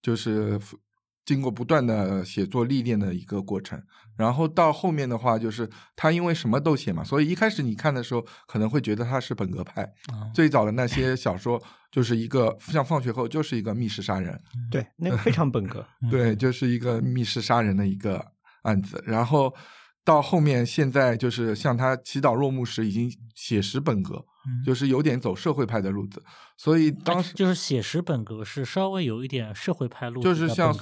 [0.03, 0.61] 就是
[1.27, 3.83] 经过不断的写作历练的一个过程。
[4.17, 9.83] 然后到后面的话，就是他因为什么都写嘛，所以一开始你看的时候可能会觉得他是本格派。
[10.11, 15.87] 啊最早的那些小说就是一个像放学后就是一个密室杀人，对，那个非常本格。
[16.01, 18.25] 嗯对，就是一个密室杀人的一个
[18.63, 19.03] 案子。
[19.07, 19.55] 然后
[20.03, 26.23] 到后面现在就是像他祈祷落幕时已经写实本格，嗯就是有点走社会派的路子。
[26.57, 30.73] 所以当时就是写实本格是稍微有一点社会派路子的就是像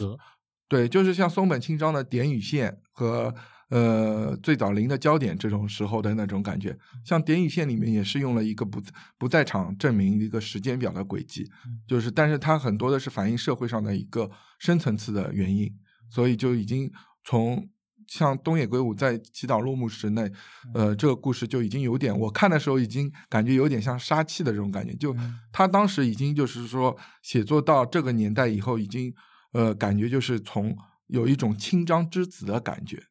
[0.68, 3.34] 对，就是像松本清张的点与线和
[3.68, 8.82] 呃最早零的焦点这种时候的那种感觉，像点与线里面也是用了一个不
[9.18, 11.50] 不在场证明一个时间表的轨迹，
[11.86, 15.72] 就是但是它很多的是反映社会上的一个深层次的原因，
[16.10, 16.90] 所以就已经
[17.24, 17.68] 从。
[18.06, 20.30] 像东野圭吾在祈祷落幕时那，
[20.74, 24.94] 呃，这个故事就已经有点，我看的时候已经感觉有点像杀气的这种感觉。
[24.96, 29.10] 就嗯他当时已经就是说，写作到这个年代以后，已经
[29.54, 33.02] 呃，感觉就是从有一种清张之子的感觉，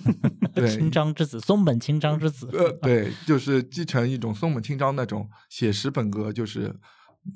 [0.54, 6.74] 对， 清张之子，松本清张之子，呃， 对，就是继承一种松本清张那种写实本格就是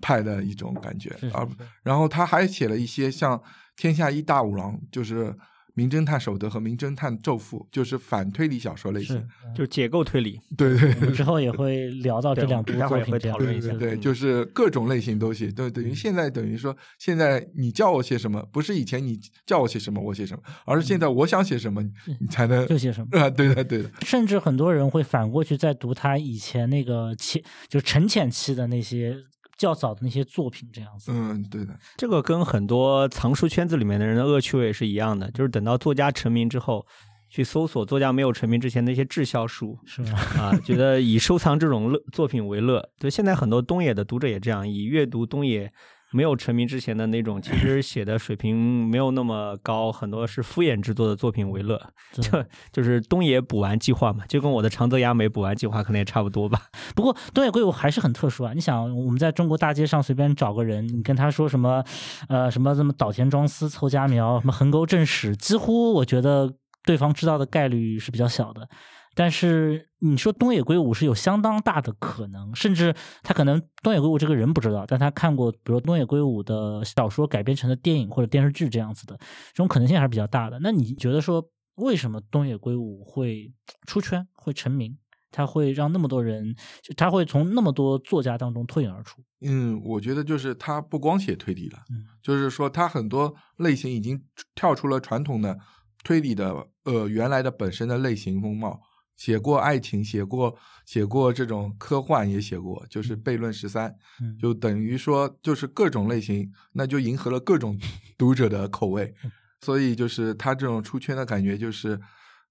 [0.00, 1.48] 派的一种感觉而
[1.82, 3.38] 然后他还写了一些像
[3.76, 5.24] 《天下一大五郎》，就是
[5.76, 9.22] 《名侦探守则》和《名侦探咒父》，就是反推理小说类型。
[9.54, 21.82] 就是解构推理，对对我们之后也会聊到这两部作品讨论一下子对，嗯就是各种类型都写，对，等于现在等于说，现在你叫我写什么，不是以前你叫我写什么我写什么，而是现在我想写什么，
[22.20, 23.08] 你才能就写什么。
[23.20, 23.82] 啊，对的对。
[23.82, 29.16] 的，甚至很多人会反过去再读他以前那个前就沉潜期的那些
[29.56, 31.10] 较早的那些作品，这样子。
[31.12, 36.86] 嗯，对的，这个跟很多藏书圈子里面的人的恶趣味是一样的，就是等到作家成名之后，
[37.28, 40.18] 去搜索作家没有成名之前的一些滞销书是吗？
[40.38, 42.88] 啊，觉得以收藏这种乐作品为乐。
[42.98, 45.72] 对，现在很多东野的读者也这样，以阅读东野
[46.12, 51.80] 没有成名之前的那种，其实写的水平没有那么高，很多是敷衍制作的作品为乐。
[52.22, 56.62] 就就是东野补完计划嘛，就跟我的长泽雅美补完计划可能也差不多吧。
[56.94, 58.52] 不过东野圭吾还是很特殊啊！
[58.54, 61.84] 你想，我们在中国大街上随便找个人，你跟他说什么，
[62.28, 68.68] 呃，什么什么岛田庄司、凑佳苗、什么横沟正史，几乎我觉得对方知道的概率是比较小的。
[69.16, 79.16] 但是你说东野圭吾是有相当大的可能，甚至他可能东野圭吾这个人不知道，但他看过，比如东野圭吾的小说改编成的电影或者电视剧这样子的，
[79.52, 80.58] 这种可能性还是比较大的。
[80.60, 81.42] 那你觉得说，
[81.76, 83.52] 为什么东野圭吾会
[83.86, 84.96] 出圈、会成名？
[85.32, 89.20] 他会让那么多人，就他会从那么多作家当中脱颖而出。
[89.42, 94.22] 嗯，我觉得就是他不光写推理了，嗯就是说他很多类型已经
[94.54, 95.58] 跳出了传统的
[96.02, 98.80] 推理的呃原来的本身的类型风貌，
[99.16, 104.36] 写过爱情，写过写过这种科幻也写过，就是悖论十三，嗯。
[104.38, 107.78] 就等于说就是各种类型，那就迎合了各种
[108.16, 109.14] 读者的口味，
[109.62, 112.00] 所以就是他这种出圈的感觉就是。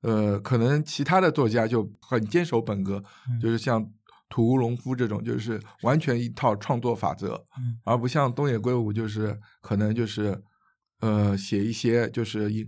[0.01, 3.39] 呃，可能其他的作家就很坚守本格，嗯。
[3.39, 3.83] 就是像
[4.29, 7.79] 土屋隆夫这种，就是完全一套创作法则，嗯。
[7.83, 10.39] 而不像东野圭吾，就是可能就是
[10.99, 12.67] 呃写一些就是迎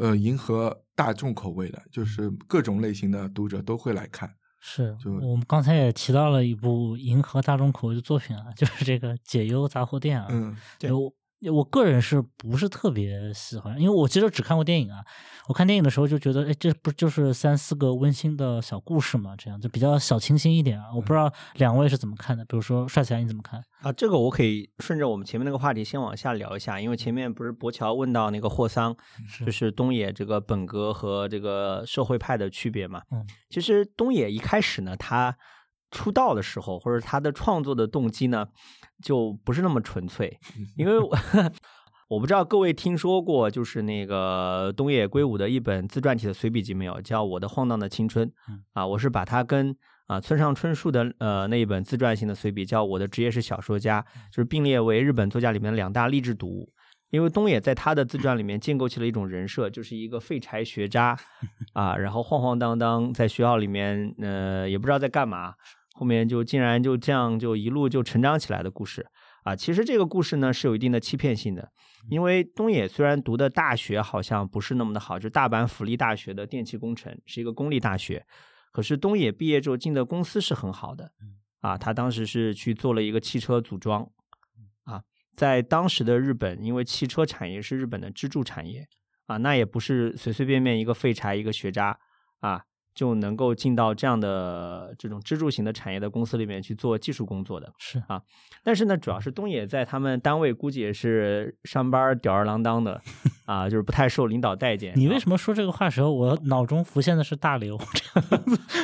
[0.00, 4.34] 呃迎合大众口味的，就是各种类型的读者都会来看。
[4.62, 10.26] 是就我们刚才也提到了一部迎合大众口味的作品啊，就是这个解忧杂货店啊。
[10.30, 10.90] 嗯，对
[11.42, 13.78] 我我个人是不是特别喜欢？
[13.80, 15.04] 因为我其实只看过电影啊。
[15.48, 19.34] 我看电影的时候就觉得，哎，这不就是三四个温馨的小故事嘛？
[19.36, 20.86] 这样就比较小清新一点啊。
[20.94, 23.60] 我不知道两位是怎么看的，比如说帅起来你怎么看？
[23.80, 28.94] 啊，这个我可以顺着我们前面那个话题先往下聊一下，因为前面不是博乔问到那个霍桑，
[29.44, 33.02] 就是东野这个本格和这个社会派的区别嘛。
[33.10, 35.36] 嗯，其实东野一开始呢，他
[35.90, 38.46] 出道的时候或者他的创作的动机呢，
[39.02, 40.38] 就不是那么纯粹，
[40.76, 41.10] 因为我
[42.08, 47.00] 我不知道各位听说过，就是那个东野圭吾的一本自传体的随笔集没有？
[47.00, 49.74] 叫《我的晃荡的青春》嗯啊，我是把它跟
[50.08, 56.72] 啊村上春树的呃那一本自传性的随笔叫《我的职业是小说家》，就是并列为日本作家里面的两大励志读物。
[57.10, 61.18] 因为东野在他的自传里面建构起了一种人设，就是一个废柴学渣
[61.74, 65.54] 啊，然后晃晃荡荡在学校里面，呃，也不知道在干嘛，
[66.00, 69.06] 后面就竟然就这样就一路就成长起来的故事。
[69.44, 69.54] 啊。
[69.54, 71.70] 其实这个故事呢是有一定的欺骗性的，
[72.08, 78.24] 因为东野虽然读的大学好像不是那么的好，就是大阪府立大学的电气工程是一个公立大学，
[78.72, 81.12] 可是东野毕业之后进的公司是很好的
[81.60, 84.08] 啊，他当时是去做了一个汽车组装
[84.84, 85.02] 啊，
[85.36, 88.88] 在当时的日本，因为汽车产业是日本的支柱产业
[89.26, 91.98] 啊，那也不是随随便便一个废柴一个学渣
[92.38, 97.72] 啊就能够进到这样的这种支柱型的产业的公司里面去做技术工作的。
[97.78, 98.20] 是啊
[98.62, 103.00] 但是呢，主要是东野在他们单位估计也是上班吊儿郎当的
[103.46, 104.92] 啊，就是不太受领导待见。
[104.96, 107.78] 你为什么说这个话的时候，我脑中浮现的是大刘？
[107.78, 107.84] 么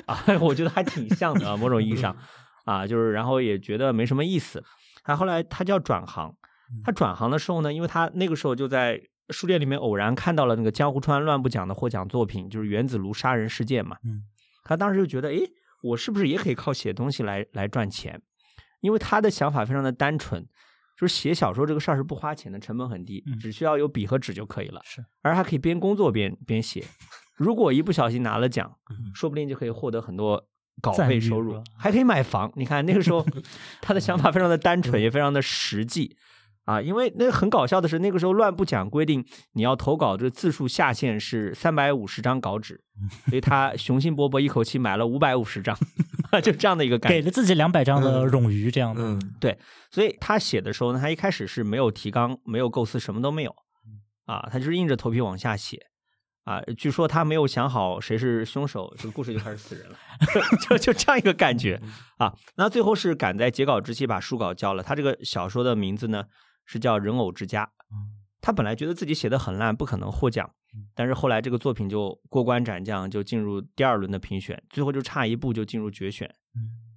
[0.07, 0.25] 啊？
[0.41, 2.17] 我觉得还挺像的啊，某种意义上
[2.65, 4.65] 啊，就是然后也觉得没什么意思。
[5.05, 6.35] 他后来他就要转行，
[6.83, 8.99] 他转行的时候呢，因为他那个时候就在
[9.31, 13.97] 书店里面偶然看到了那个江湖川乱步奖的获奖作品，就是原子炉杀人事件嘛。
[14.05, 14.23] 嗯，
[14.65, 15.41] 他当时就觉得，诶，
[15.83, 18.21] 我是不是也可以靠写东西来来赚钱？
[18.81, 20.47] 因为他的想法非常的单纯，
[20.99, 24.81] 就是写小说这个事儿是不花钱的，成本很低，嗯只需要有笔和纸就可以了。
[24.85, 26.85] 是，而还可以边工作边边写。
[27.35, 30.49] 如果一不小心拿了奖，嗯说不定就可以获得很多
[30.81, 32.53] 稿费收入，还可以买房。
[32.55, 33.27] 你看那个时候，
[33.83, 36.17] 他的想法非常的单纯，也非常的实际
[36.67, 36.81] 啊。
[36.83, 39.25] 因为那个很搞笑的是，那个时候乱不讲规定
[39.55, 42.79] 你要投稿这字数下限是三百五十张稿纸，
[43.31, 45.75] 所以他 雄心勃勃一口气买了五百五十张，
[46.43, 47.25] 就这样的一个感觉给。
[47.25, 49.03] 了自己两百张的冗余，这样的。
[49.03, 49.21] 嗯
[49.89, 53.55] 所以他写的时候呢，他一开始是没有提纲、没有构思，什么都没有，
[54.27, 55.81] 啊，他就是硬着头皮往下写，
[56.45, 59.97] 啊，据说他没有想好谁是凶手，这个故事就开始死人了，
[60.69, 61.81] 就就这样一个感觉
[62.19, 62.35] 啊。
[62.57, 64.83] 那最后是赶在截稿之期把书稿交了。
[64.83, 66.25] 他这个小说的名字呢
[66.67, 67.65] 是叫《人偶之家》，
[68.43, 70.49] 他本来觉得自己写的很烂，不可能获奖，
[70.95, 76.29] 但是后来这个作品就过关斩将，就进入第二轮的评选，最后就差一步就进入决选。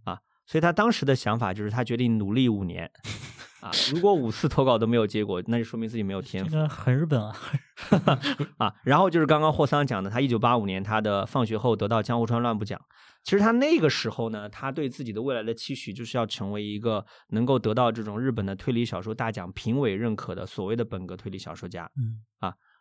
[0.04, 2.92] 啊，所以他当时的想法就是他决定努力五年，
[3.62, 7.36] 啊，如果五次投稿都没有结果，那就说明自己没有天赋这个很日本啊，
[8.58, 8.74] 啊。
[8.84, 12.80] 然后就是刚刚霍桑讲的，他一九八五年他的放学后得到江户川乱步奖。
[13.24, 21.90] 其实他那个时候呢，他对自己的未来的期许就是要成为一个能够得到这种日本的推理小说大奖评委认可的所谓的本格推理小说家。
[21.98, 22.24] 嗯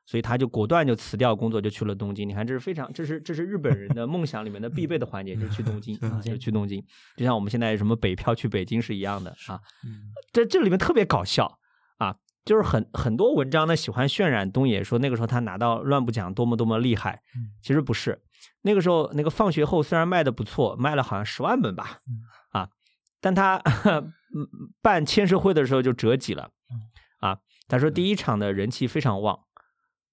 [0.09, 2.27] 所以他就果断就辞掉工作，就去了东京。
[2.27, 6.83] 你看，这是非常，这是这是日本人的梦想里面的必备的环节，就是去东京，啊就是去东京，
[7.14, 9.61] 就像我们现在什么北漂去北京是一样的啊。
[9.85, 11.59] 嗯这这里面特别搞笑
[11.99, 12.16] 啊，
[12.47, 18.23] 就是很很多文章呢喜欢渲染东野说那个时候他拿到乱步奖多么多么厉害嗯，其实不是。
[18.62, 22.01] 那个时候那个放学后虽然卖的不错，卖了好像十万本吧，
[22.53, 22.71] 啊，
[23.21, 23.61] 但他
[24.35, 24.49] 嗯
[24.81, 26.51] 办签售会的时候就折戟了，
[27.21, 29.40] 啊，他说第一场的人气非常旺，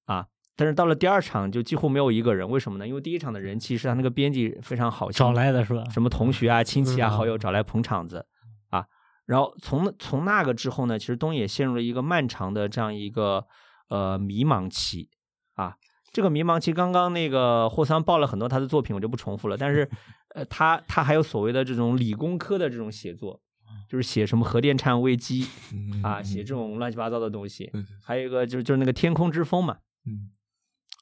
[0.06, 0.26] 啊。
[0.56, 2.88] 但是到了第二场就几乎没有一个人，为什么呢？
[2.88, 5.84] 因为第一场的人气是他那个编辑非常好找来的是吧？
[5.92, 8.26] 什么同学啊、亲戚啊、嗯好友找来捧场子
[8.70, 8.86] 啊。
[9.26, 13.46] 然后从从那个之后呢，其实东野陷入了一个漫长的这样一个
[13.90, 15.10] 呃迷茫期
[15.56, 15.76] 啊。
[16.14, 19.58] 这个迷茫期，刚刚那个霍桑报了很多他的作品，我就不重复了。
[19.58, 19.90] 但是，
[20.34, 23.42] 呃，他他还有所谓的这种理工科的这种写作，
[23.90, 27.70] 就是写什么核电站危机嗯啊，写这种乱七八糟的东西。
[27.74, 30.32] 嗯还有一个就是就是那个天空之风嘛，嗯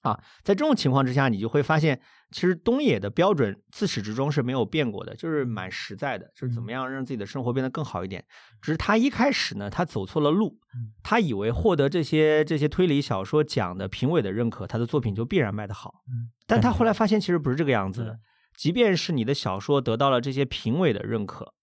[0.02, 8.26] 啊，在这种情况之下，你就会发现，其实东野的标准自始至终是没有变过的，就是蛮实在的，就是怎么样让自己的生活变得更好一点。
[8.62, 10.60] 只是他一开始呢，他走错了路，
[11.04, 16.04] 他以为获得这些这些推理小说奖的评委的认可，他的作品就必然卖得好。
[16.10, 18.20] 嗯，但他后来发现其实不是这个样子的，
[18.58, 21.54] 即便是你的小说得到了这些评委的认可，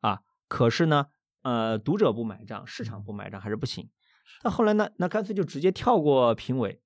[0.00, 1.08] 啊，可是呢，
[1.42, 3.90] 呃，读者不买账，市场不买账还是不行。
[4.44, 6.80] 那后来呢，那干脆就直接跳过评委，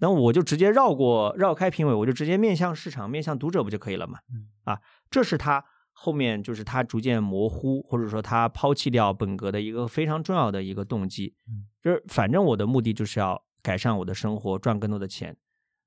[0.00, 4.18] 那我就直接绕过绕开评委，我就直接面向市场、面向读者不就可以了嘛？
[4.32, 11.34] 嗯啊，这是他后面就是他逐渐模糊，或者说他抛弃掉本格的一个非常重要的一个动机。
[11.48, 15.36] 嗯，就是反正我的目的就是要改善我的生活，赚更多的钱。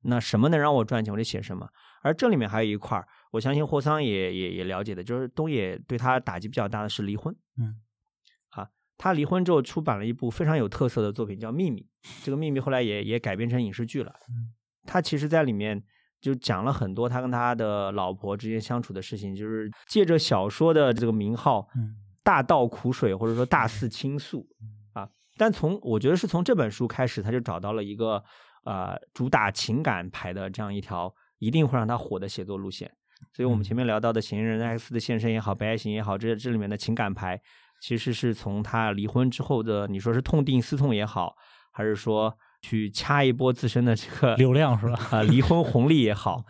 [0.06, 1.70] 那什么能让我赚钱，我就写什么。
[2.02, 7.34] 而这里面还有一块儿，我相信霍桑也也也了解的，就是东野对他打击比较大的是离婚。
[7.58, 7.83] 嗯，啊，
[8.98, 11.82] 他离婚之后出版了一部非常有特色的作品，叫《秘密》。
[12.24, 14.14] 这个《秘密》后来也也改编成影视剧了。
[14.30, 14.54] 嗯，
[14.86, 15.82] 他其实在里面
[16.22, 24.48] 就讲了很多他跟他的老婆之间相处的事情，就是借着小说的这个名号，嗯大倒苦水或者说大 肆倾诉
[24.94, 25.10] 啊。
[25.38, 28.24] 但从我觉得是从这本书开始，他就找到了一个
[28.64, 32.90] 呃主打情感牌的这样一条一定会让他火的写作路线。
[33.34, 37.42] 所以我们前面聊到的《嫌疑人 X 的现身》也好，《白夜行》也好，这这里面的情感牌，
[37.84, 41.36] 其实是从他离婚之后的，你说是痛定思痛也好，
[41.74, 46.46] 还是说去掐一波自身的这个流量是吧啊、离婚红利也好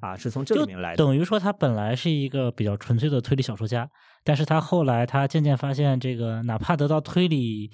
[0.00, 0.96] 啊，是从这里面来的。
[0.96, 3.86] 等于说他本来是一个比较纯粹的推理小说家，
[4.24, 7.70] 但是他后来他渐渐发现，这个哪怕得到推理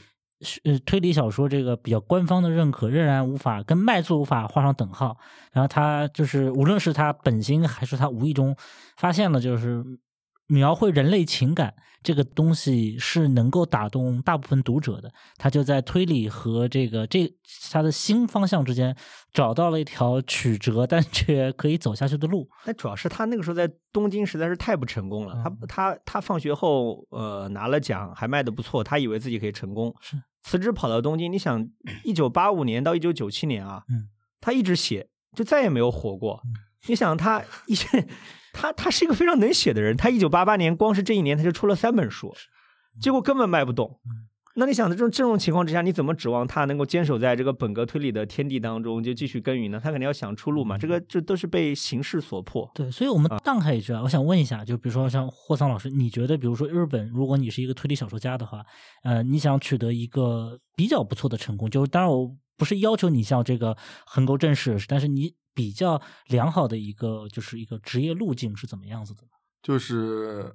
[0.65, 5.17] 呃推理小说这个比较官方的认可，仍然无法跟卖座无法画上等号。
[5.53, 8.57] 然后他就是无论是他本心还是他无意中
[8.97, 9.85] 发现了，就是
[10.47, 15.11] 描绘人类情感这个东西是能够打动大部分读者的。
[15.39, 17.33] 他就在推理和这个这
[17.73, 18.95] 他的新方向之间
[19.33, 22.47] 找到了一条曲折但却可以走下去的路。
[22.67, 25.35] 那主要是他那个时候在东京实在是太不成功了。
[25.35, 31.33] 嗯他他他放学后呃拿了奖，还卖的不错，他以为自己可以成功，是辞职跑到东京。
[31.33, 31.67] 你想，
[32.05, 34.09] 一九八五年到一九九七年啊，嗯，
[34.43, 36.43] 他一直写，就再也没有火过。
[36.87, 37.75] 你想他一
[38.55, 42.33] 他他是一个非常能写的人，他一九八八年光是这一年他就出了三本书，
[43.01, 44.01] 结果根本卖不动。
[44.07, 49.81] 嗯那你想，这种这种情况之下，你怎么指望他能够坚守在这个本格推理的天地当中，就继续耕耘呢？
[49.83, 50.79] 他肯定要想出路嘛。
[50.79, 52.71] 这个这都是被形势所迫。
[52.73, 58.65] 对，所以我们荡开一句啊，我想问一下，就比如说像霍桑老师，你觉得，比如说日本，如果你是一个推理小说家的话，
[59.03, 69.29] 呃，你想取得一个比较不错的成功，就是当然我不是要求你像这个横沟正史，但是你比较良好的一个就是一个职业路径是怎么样子的呢
[69.63, 70.55] 就是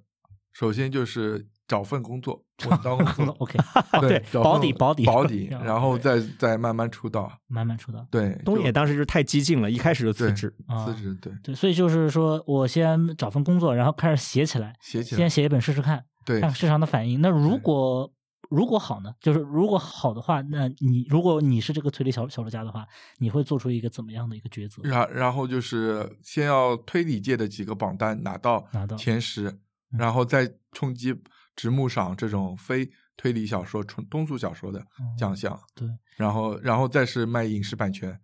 [0.54, 3.36] 首先就是找份工作，稳当工作？
[3.40, 3.58] OK，
[4.02, 7.32] 对保底保底保底，然后再再慢慢出道。
[7.48, 8.06] 慢慢出道。
[8.10, 10.54] 对，东野当时就太激进了，一开始就辞职。
[10.68, 17.22] 啊辞职，对，对，所以就是说我先找份工作，然后开始写起来，写起来先，写一本试试看，对看看市场的反应。
[17.22, 18.12] 那如果
[18.50, 19.14] 如果好呢？
[19.22, 22.86] 就是如果好的话，那你如果你是这个推理小小说家的话，
[23.20, 24.82] 你会做出一个怎么样的一个抉择？
[24.84, 29.50] 然然后就是先要推理界的几个榜单拿到拿到前十，
[29.92, 31.16] 嗯然后再冲击
[31.56, 38.20] 直木赏这种非推理小说、纯通俗小说的嗯奖项，对然后然后再是卖影视版权，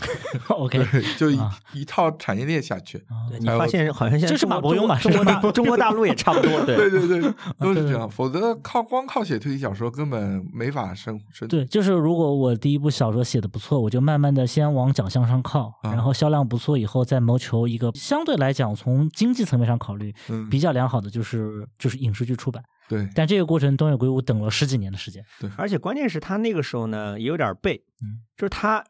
[0.48, 0.84] OK，
[1.16, 3.02] 就一、啊一套产业链下去。
[3.38, 22.62] 你发现好像现在这是中国马伯庸嘛中国是吧中国大 中国大陆也差不多， 对对对对，都是这样，否则靠光靠写推理小说根本没法生生对，就是如果我第一部小说写的不错，我就慢慢的先往奖项上靠，啊然后销量不错以后再谋求一个相对来讲从经济层面上考虑嗯比较良好的就是就是影视剧出版。
[22.88, 25.24] 对但这个过程东野圭吾等了十几年的时间。
[25.40, 28.84] 对而且关键是他那个时候呢也有点背，嗯就是他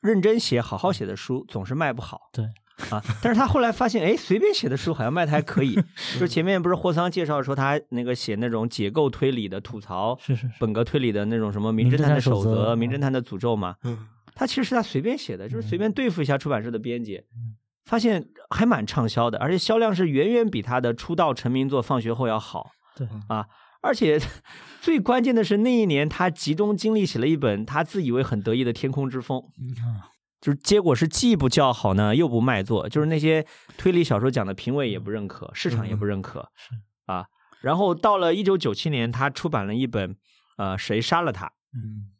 [0.00, 2.30] 认真写、好好写的书总是卖不好。
[2.32, 2.44] 对。
[2.90, 5.74] 啊，但是他后来发现，哎，随便写的书好像卖的还可以。
[6.12, 12.54] 就是前面不是霍桑介绍说他那个写那种解构推理的吐槽，是是是，本格推理的那种什么名侦探探的守守则。
[12.66, 14.06] 则、名侦探的诅咒嘛，嗯。
[14.34, 17.56] 他其实是他随便写的，就是随便对付一下出版社的编辑嗯，
[17.86, 22.72] 发现还蛮畅销的，而且销量是远远比他的出道成名作《放学后》要好。
[22.94, 23.08] 对。
[23.28, 23.46] 啊，
[23.86, 24.20] 而且
[24.80, 29.38] 最关键的是那一年他集中精力写了一本他自以为很得意的《天空之风》，
[29.82, 33.46] 啊，就是结果是既不叫好呢，又不卖座，就是那些
[33.78, 36.74] 推理小说奖的评委也不认可，市场也不认可，是
[37.06, 37.26] 啊。
[37.62, 40.16] 然后到了一九九七年，他出版了一本
[40.58, 41.46] 呃谁杀了他。
[41.74, 42.10] 嗯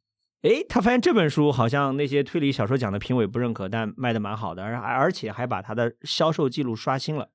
[0.42, 7.28] 诶，他发现这本书好像那些推理小说奖的评委不认可，但卖的蛮好的，而而且还把他的销售记录刷新了。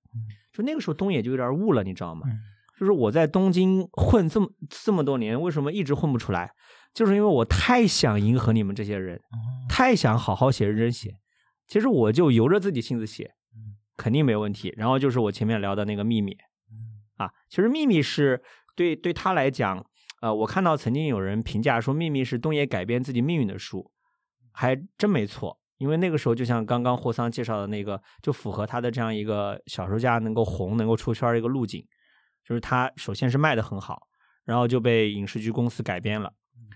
[0.54, 2.22] 就那个时候东野就有点悟了，你知道吗？
[2.26, 2.40] 嗯
[2.82, 6.50] 就是我在东京混这么这么多年，为什么一直混不出来？
[6.96, 9.38] 就是因为我太想迎合你们这些人，哦
[9.70, 11.14] 太想好好写、认真写，
[11.68, 14.74] 其实我就由着自己性子写嗯，肯定没问题。
[14.76, 16.36] 然后就是我前面聊的那个秘密
[16.72, 18.42] 嗯啊，其实秘密是
[18.76, 19.86] 对对他来讲，
[20.24, 23.92] 呃，我看到曾经有人评价说秘密是东野改变自己命运的书，
[24.52, 25.60] 还真没错。
[25.78, 31.84] 因为那个时候，就像刚刚霍桑介绍的那个，就符合他的这样一个小说家能够红、能够出圈的一个路径，
[32.52, 34.02] 就是他首先是卖的很好，
[34.44, 36.34] 然后就被影视剧公司改编了，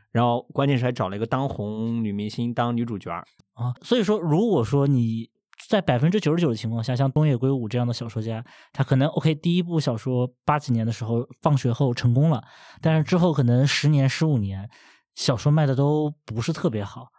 [0.09, 5.29] 然后关键是还找了一个当红女明星当女主角儿，啊，所以说，如果说你
[5.67, 12.41] 在百分之九十九的情况下，像东野圭吾这样的小说家，他可能 OK，第一部小说八几年的时候放学后成功了，
[12.79, 14.69] 但是之后可能十年、十五年，
[15.13, 17.09] 小说卖的都不是特别好。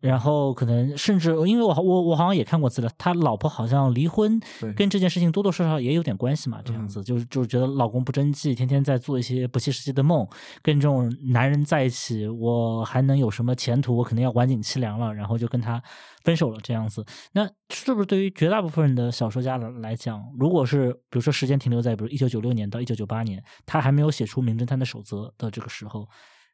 [0.00, 4.38] 然后可能甚至，因为我我我好像也看过资料，他老婆好像离婚，
[4.76, 6.60] 跟这件事情多多少少也有点关系嘛。
[6.62, 10.26] 这样嗯子，就是就是觉得老公不争气，天天在做一些不切实际的梦，
[10.62, 13.96] 跟这种男人在一起，我还能有什么前途？
[13.96, 15.82] 我肯定要晚景凄凉了，然后就跟他
[16.22, 17.04] 分手了这样子。
[17.32, 26.06] 那是不是对于绝大部分人的小说家来来讲，如果是比如说时间停留在比如一九九六年到一九九八年，他还没有写出《名侦探的守则》的这个时候，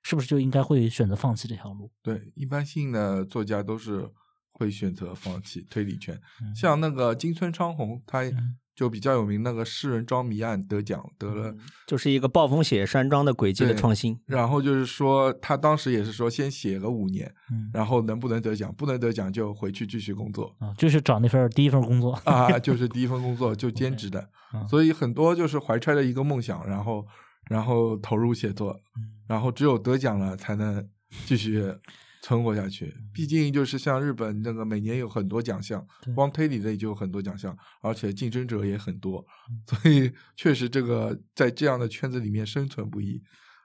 [0.02, 1.90] 是不是就应该会选择放弃这条路？
[2.02, 4.08] 对，一般性的作家都是
[4.52, 6.14] 会选择放弃推理圈。
[6.40, 11.54] 嗯像那个金村昌宏，他嗯就比较有名，那个诗人庄迷案得奖得了。
[11.86, 14.18] 就是一个暴风雪山庄的轨迹的创新。
[14.26, 24.20] 然后就是说，他当时也是说，先写个五年，嗯然后能不能得奖，不能得奖就回去继续工作啊，就是找那份第一份工作啊，就是第一份工作就 兼职的。
[24.54, 27.06] 嗯所以很多就是怀揣着一个梦想，然后
[27.50, 30.86] 然后投入写作，嗯然后只有得奖了才能
[31.24, 31.64] 继续
[32.20, 32.94] 存活下去。
[33.14, 35.82] 毕竟就是像日本那个每年有很多奖项，
[36.14, 43.22] 光推理类就有很多奖项，而且竞争者也很多嗯，所以确实这个在这样的圈子里面生存不易。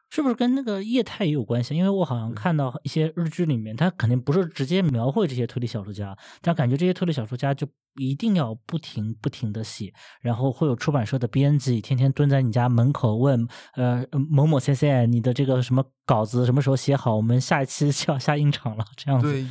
[0.09, 1.75] 是不是跟那个业态也有关系？
[1.75, 17.15] 因为我好像看到一些日剧里面，他肯定不是直接描绘这些推理小说家，但感觉这些推理小说家就一定要不停不停的写，然后会有出版社的编辑天天蹲在你家门口问，呃，某某先生，你的这个什么稿子什么时候写好？
[17.15, 19.31] 我们下一期就要下印厂了，这样子。
[19.31, 19.45] 对，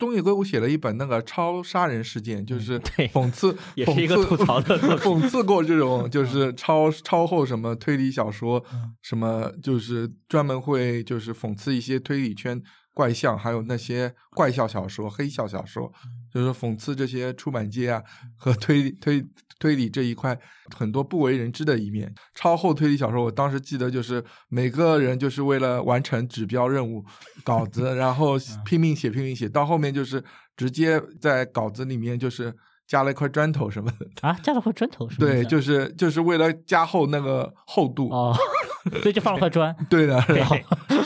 [0.00, 12.60] 东野圭吾写了一本那个超杀人事件，就是讽刺， 也是一个讽刺吐槽的 讽刺过这种 就是超超后什么推理小说嗯，什么就是专门会就是讽刺一些推理圈
[13.00, 18.02] 怪象，还有那些怪笑小说、黑笑小说，嗯就是讽刺这些出版界啊
[18.36, 19.24] 和推理推
[19.58, 20.38] 推理这一块
[20.76, 22.14] 很多不为人知的一面。
[22.34, 27.02] 超厚推理小说，我当时记得就是每个人就是为了完成指标任务
[27.42, 28.34] 稿子，然后
[28.66, 30.22] 拼命写拼命写，到后面就是
[30.58, 32.54] 直接在稿子里面就是
[32.86, 34.06] 加了一块砖头什么的。
[34.20, 35.26] 啊，加了块砖头是吗？
[35.26, 38.36] 对，就是就是为了加厚那个厚度，哦，
[39.02, 39.74] 所以就放了块砖。
[39.88, 40.14] 对的。
[40.28, 40.56] 然后，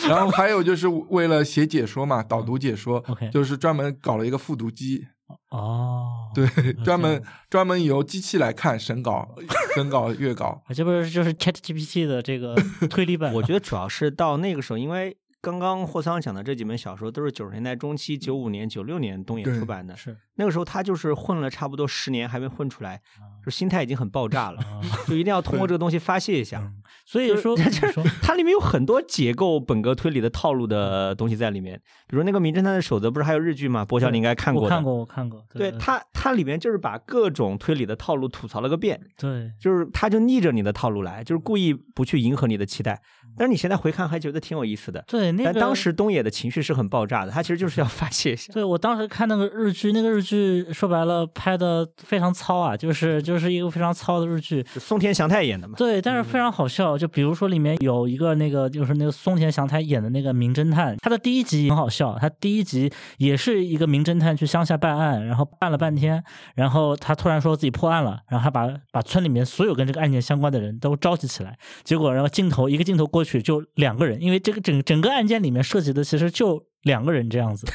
[0.08, 5.06] 然后还有就是为了写解说嘛，导读解说，OK 就是专门搞了一个复读机，
[5.50, 6.46] 哦，对，
[6.84, 9.34] 专门专门由机器来看审稿、
[9.74, 10.62] 审稿、 阅稿。
[10.66, 12.54] 啊这不是就是 Chat GPT 的这个
[12.90, 13.32] 推理版？
[13.32, 19.94] 我觉得主要是到那个时候，因为刚刚霍桑讲的这几本小说都是九十年代中期，九五年、九六年东野出版的。
[19.96, 26.72] 是那个时候他就是混了差不多十年还没混出来，啊就心态已经很爆炸了，啊就一定要通过这个东西发泄一下。
[27.04, 27.92] 嗯所以说，就是
[28.22, 31.78] 它里面有很多解构本格推理的套路的东西在里面，
[32.08, 33.84] 比如那个《名侦探的守则》，不是还有日剧吗？
[33.84, 34.62] 博晓你应该看过。
[34.64, 35.44] 我看过，我看过。
[35.52, 43.02] 对它，它里面就是把各种推理的套路吐槽了个遍，对，就是他就逆着你的套路来，就是故意不去迎合你的期待。
[43.36, 45.02] 但是你现在回看还觉得挺有意思的。
[45.06, 48.52] 对，那个但当时东野的情绪是很爆炸的，他其实就是要发泄一下。
[48.52, 54.64] 对我当时看那个日剧，那个日剧说白了拍的非常糙啊，就是就是一个非常糙的日剧。
[54.72, 55.74] 是松田翔太演的嘛？
[55.76, 56.96] 对，但是非常好笑。
[56.96, 62.16] 就比如说里面有一个那个，就是那个松田翔太演的那个名侦探，他的第一集很好笑。
[62.20, 66.22] 他第一集也是一个名侦探去乡下办案，然后办了半天，
[66.54, 77.66] 然后他突然说自己破案了，然后他把把村里面所有跟这个案件相关的人都召集起来，结果然后镜头一个镜头过去就两个人，因为这个整整个案件里面涉及的其实就两个人这样子。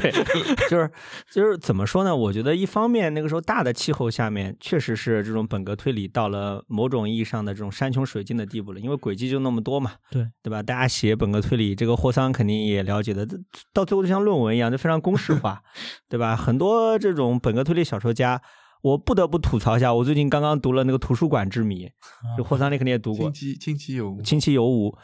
[0.00, 0.10] 对，
[0.68, 0.90] 就是
[1.30, 2.14] 就是怎么说呢？
[2.14, 10.62] 我觉得一方面那个时候大的气候下面，确实是这种本格推理到了某种意义上的这种山穷水尽的地步了，因为轨迹就那么多嘛，对对吧？
[10.62, 13.26] 大家写本格推理，这个霍桑肯定也了解的，
[13.72, 15.62] 到最后就像论文一样，就非常公式化，
[16.08, 16.34] 对吧？
[16.34, 18.40] 很多这种本格推理小说家。
[18.84, 21.86] 我不得不吐槽一下，我最近刚刚读了那个《图书馆之谜》，
[22.36, 24.94] 就霍桑你肯定也读过亲，戚亲戚有无，亲戚有无，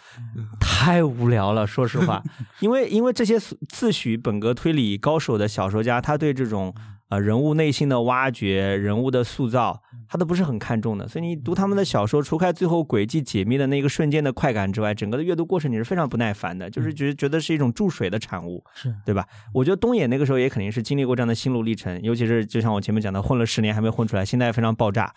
[0.60, 1.66] 太无聊了。
[1.66, 2.22] 说实话，
[2.60, 6.74] 因为因为这些自诩本格推理高手的小说家，他对这种
[7.10, 11.06] 呃人物内心的挖掘、人物的塑造，他都不是很看重的。
[11.06, 19.26] 所以你读他们的小说，除开最后轨迹解密的那个瞬间的快感之外，整个的阅读过程你是非常不耐烦的，就是觉觉得是一种注水的产物，是对吧？
[19.52, 25.12] 我觉得东野那个时候也肯定是经历过这样的心路历程，尤其是就像我前面讲的，混了十年还没混出来，心态非常爆炸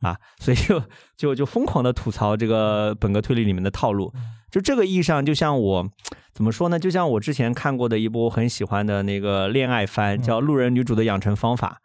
[0.00, 0.82] 啊，所以就
[1.16, 4.12] 就就疯狂的吐槽这个本格推理里面的套路。
[4.56, 5.86] 就这个意义上，就像我
[6.32, 6.78] 怎么说呢？
[6.78, 11.82] 就像我之前看过的一部我很喜欢的那个恋爱番，叫《路人女主的养成方法》。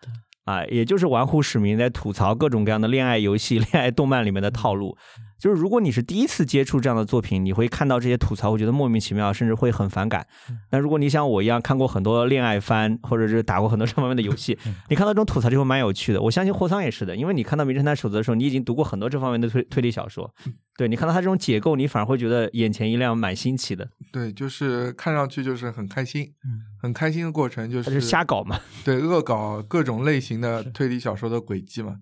[0.49, 4.95] 啊，也就是玩忽使命在吐槽各种各样的恋爱游戏、 恋爱动漫里面的套路。
[5.41, 10.27] 就是如果你是第一次接触这样的作品，你会看到这些吐槽，会觉得莫名其妙，甚至会很反感。
[10.69, 14.55] 那如果你像我一样看过很多恋爱番，或者是打过很多这方面的游戏，
[14.87, 16.21] 你看到这种吐槽就会蛮有趣的。
[16.21, 20.31] 我相信霍桑也是的，因为你看到《名侦探守则》的时候，你已经读过很多这方面的推推理小说，
[20.77, 23.89] 对你看到他这种解构，你反而会觉得眼前一亮，蛮新奇的。
[24.11, 31.95] 对，就是看上去就是很开心，嗯，很开心的过程，就他是瞎搞嘛，对，恶搞各种类型的推理小说的轨迹嘛。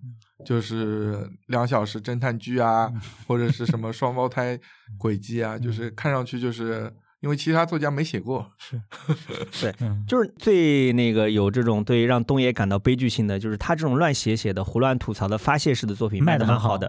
[0.46, 2.92] 就是两小时侦探剧啊，
[3.28, 4.60] 或者是什么双胞胎
[4.98, 8.82] 轨迹啊，就是看上去就是因为其他作家没写过，是，
[9.62, 16.88] 对，嗯就是最那个有这种对让东野感到悲剧性的，就是他这种乱写写的、胡乱吐槽的发泄式的作品卖的蛮好的，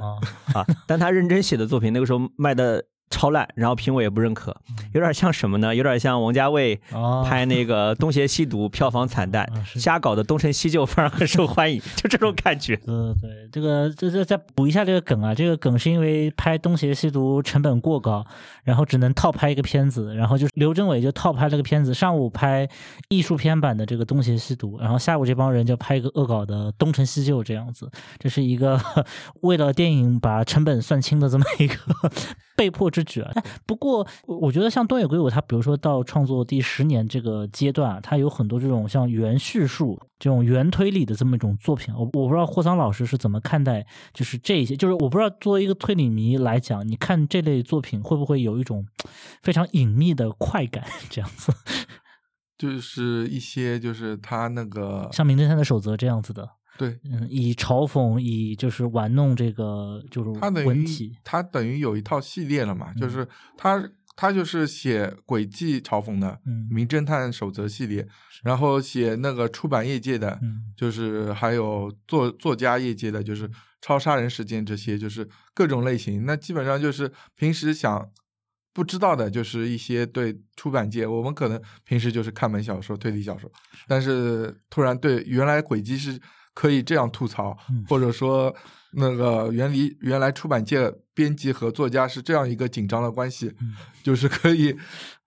[0.54, 4.56] 啊，但他认真写的作品那个时候卖的超烂，然后评委也不认可，
[4.92, 5.74] 有点像什么呢？
[5.74, 12.76] 有点像王家卫哦拍那个《东邪西毒》， 票房惨淡瞎搞的《东成西就》反而很受欢迎， 就这种感觉。
[12.76, 18.24] 对对对，这个这这再补一下这个梗啊，这个梗是因为拍《东邪西毒》成本过高，
[18.62, 22.68] 然后只能套拍一个片子，然后就是刘镇伟就套拍了个片子，上午拍
[23.08, 28.80] 艺术片版的这个《东邪西毒》，然后下午这帮人就拍一个恶搞的《东成西就》这样子，这是一个
[29.42, 31.74] 为了电影把成本算清的这么一个
[32.56, 33.30] 被迫之举啊。
[33.34, 41.94] 哎不过我我觉得像东野圭吾他，比如说到创作第十年这个阶段啊，他有很多这种像原叙述、这种原推理的这么一种作品。
[41.94, 48.86] 我我不知道霍桑老师是怎么看待，就是这些，就是我不知道作为一个推理迷来讲，你看这类作品会不会有一种
[49.42, 51.52] 非常隐秘的快感这样子，
[52.58, 56.48] 就是一些就是他那个像《名侦探的守则》这样子的，
[56.78, 68.06] 对嗯，以嘲讽，以就是玩弄这个就是他等于文体，他等于有一套系列了嘛，就嗯是他他就是写轨迹嘲讽的嗯《名侦探守则》系列，
[68.42, 73.50] 然后写那个出版业界的，嗯就是还有作作家业界的，就是
[73.80, 76.24] 超杀人事件这些，就是各种类型。
[76.26, 78.10] 那基本上就是平时想
[78.72, 83.50] 不知道的，就是一些对出版界，我们可能平时就是看本小说、推理小说，
[83.88, 86.20] 但是突然对原来轨迹是
[86.54, 88.54] 可以这样吐槽，嗯或者说
[88.92, 94.76] 那个原离原来出版界编辑和作家是这样一个紧张的关系，嗯就是可以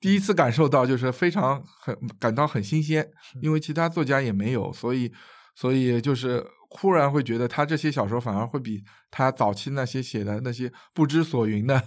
[0.01, 3.07] 第一次感受到，就是非常很感到很新鲜，
[3.41, 5.11] 因为其他作家也没有，所以
[5.55, 11.81] 所以就是忽然会觉得他这些小说反而会比他早期那些写的那些不知所云的，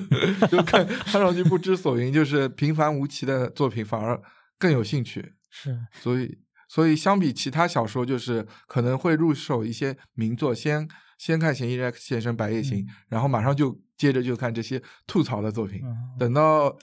[0.50, 4.18] 就看看上去不知所云，就是平凡无奇的作品反而
[4.58, 6.38] 更有兴趣，是所以。
[6.68, 12.88] 所以相比其他小说，就是可能会入手一些名作，先先看《嫌疑人 X 先生白夜行》嗯。
[13.08, 15.96] 然后马上就接着就看这些吐槽的作品，嗯。
[16.18, 16.76] 等到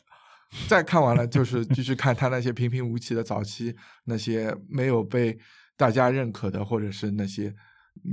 [0.67, 3.75] 再看完了，就是继续看他那些平平无奇的早期
[4.05, 5.38] 那些没有被
[5.77, 7.53] 大家认可的，或者是那些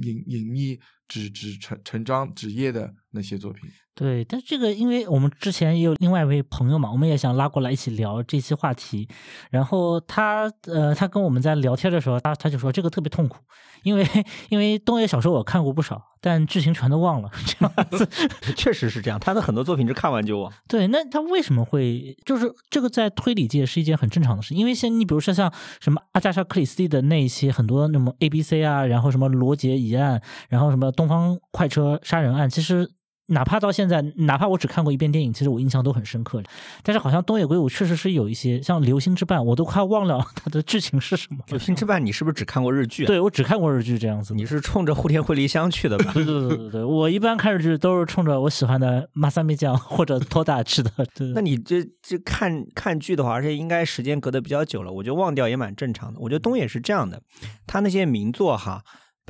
[0.02, 0.78] 隐隐秘
[1.08, 3.70] 纸纸成成章纸页的那些作品。
[3.94, 9.06] 对，但这个因为我们之前也有另外一位朋友嘛，我们也想拉过来一起聊这期话题。
[9.50, 13.36] 然后他呃，他跟我们在聊天的时候，他他就说这个特别痛苦，
[13.82, 14.06] 因为
[14.48, 18.08] 因为东野小说我看过不少，但剧情全都忘了这样子。
[18.56, 20.50] 确实是这样，他的很多作品是看完就忘。
[20.66, 24.54] 对，那他为什么会就是这个在推理界是一件很正常的事？
[24.54, 32.90] 因为像你比如说像什么阿加莎克里斯蒂的那一些很多那么 A B C 啊，然后什么罗杰疑案，然后什么东方快车杀人案，其实。
[33.28, 36.42] 哪怕到现在，哪怕我只看过一遍电影，其实我印象都很深刻。
[36.82, 41.38] 但是好像东野圭吾确实是有一些像《流星之绊》，我都快忘了它的剧情是什么。
[41.46, 43.06] 流星之绊，你是不是只看过日剧、啊？
[43.06, 44.34] 对，我只看过日剧这样子。
[44.34, 46.10] 你是冲着户田惠梨香去的吧？
[46.12, 50.90] 对对对对对，我一般看日剧都是冲着我喜欢的马三米酱或者托大去的。
[51.14, 56.18] 对，那你这这看看剧的话，而且应该时间隔得比较久了，我觉得忘掉也蛮正常的。
[56.20, 57.22] 我觉得东野是这样的，
[57.66, 58.82] 他那些名作哈。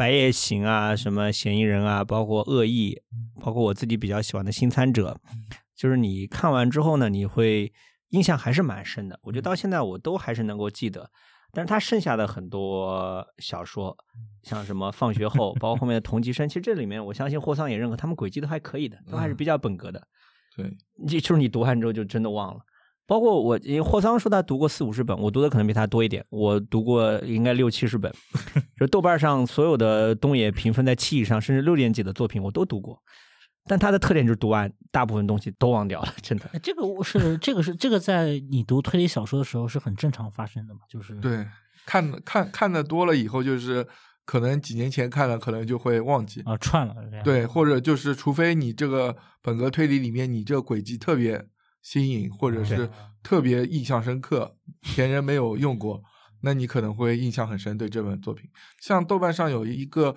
[0.03, 3.00] 白夜行啊，什么嫌疑人啊，包括恶意，
[3.40, 5.16] 包括我自己比较喜欢的新参者，
[5.76, 7.72] 就是你看完之后呢，你会
[8.09, 9.16] 印象还是蛮深的。
[9.22, 11.09] 我觉得到现在我都还是能够记得，
[11.53, 13.96] 但是他剩下的很多小说，
[14.42, 20.03] 像什么放学后， 包括后面的同级生，其实这里面我相信霍桑也认可，他们轨迹都还可以的，都还是比较本格的。
[20.57, 20.68] 对，
[21.07, 22.61] 就就是你读完之后就真的忘了。
[23.12, 28.10] 包括我，因为霍桑说他读过四五十本，我读的可能比他多一点，我读过应该六七十本。
[28.80, 32.98] 就豆瓣上所有的东野评分在七以上，甚至六点几的作品我都读过。
[33.66, 36.46] 但他的特点就是读完大部分东西都忘掉了，真的。
[36.54, 40.80] 哎这个我是这个是这个在你读推理小说的时候是很正常发生的嘛？
[40.88, 41.46] 就是对，
[41.84, 43.86] 看看看的多了以后，就是
[44.24, 46.40] 可能几年前看了，可能就会忘记。
[46.46, 46.94] 啊串了。
[47.22, 51.44] 对，或者就是除非你这个本格推理里面，你这个轨迹特别
[51.83, 52.89] 新颖，或者是
[53.22, 56.03] 特别印象深刻，前人没有用过，
[56.41, 58.49] 那你可能会印象很深对这本作品。
[58.80, 60.16] 像豆瓣上有一个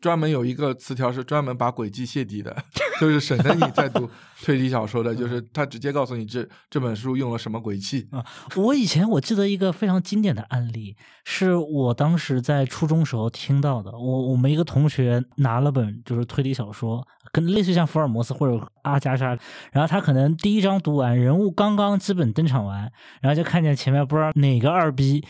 [0.00, 2.64] 专门有一个词条是专门把轨迹泄底的，
[3.00, 4.08] 就是省得你再读
[4.44, 8.08] 推理小说的，就是他直接告诉你这这本书用了什么轨迹。
[8.54, 13.90] 我以前我记得一个非常经典的案例，是我当时在初中时候听到的。
[13.92, 19.36] 我我们一个同学拿了本就是推理小说，跟类似于像福尔摩斯或者阿加莎，
[19.72, 25.24] 然后他可能第一章读完，人物刚刚基本登场完，然后就看见前面不知道哪个二逼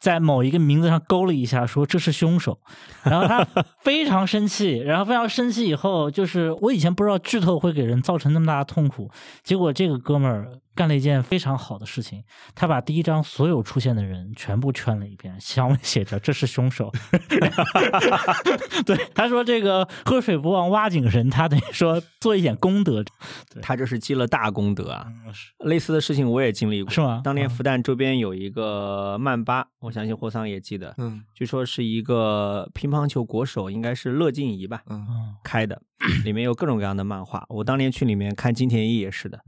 [0.00, 2.58] 在某一个名字上勾了一下，说这是凶手，
[3.02, 3.44] 然后他
[3.82, 9.10] 非常生气，然后非常生气以后，就是我以前不知道剧透会给人造成那么大他痛苦，
[9.42, 12.22] 结果这个哥们儿干了一件非常好的事情，
[12.54, 16.90] 他把第一章所有出现的人全部圈了一遍，上面写着这是凶手。
[18.86, 23.04] 对，他说这个喝水不忘挖井人，他等于说做一点功德，
[23.60, 25.06] 他这是积了大功德啊！
[25.08, 25.32] 嗯
[25.68, 35.80] 类似的事情我也经历过，是吗当年嗯复旦周边有一个曼巴，我相信霍桑也记得，嗯据说是一个乒乓球国手，应该是乐静怡吧嗯嗯开的，
[36.24, 37.44] 里面有各种各样的漫画。
[37.48, 39.40] 我当年去里面看金田一也是的，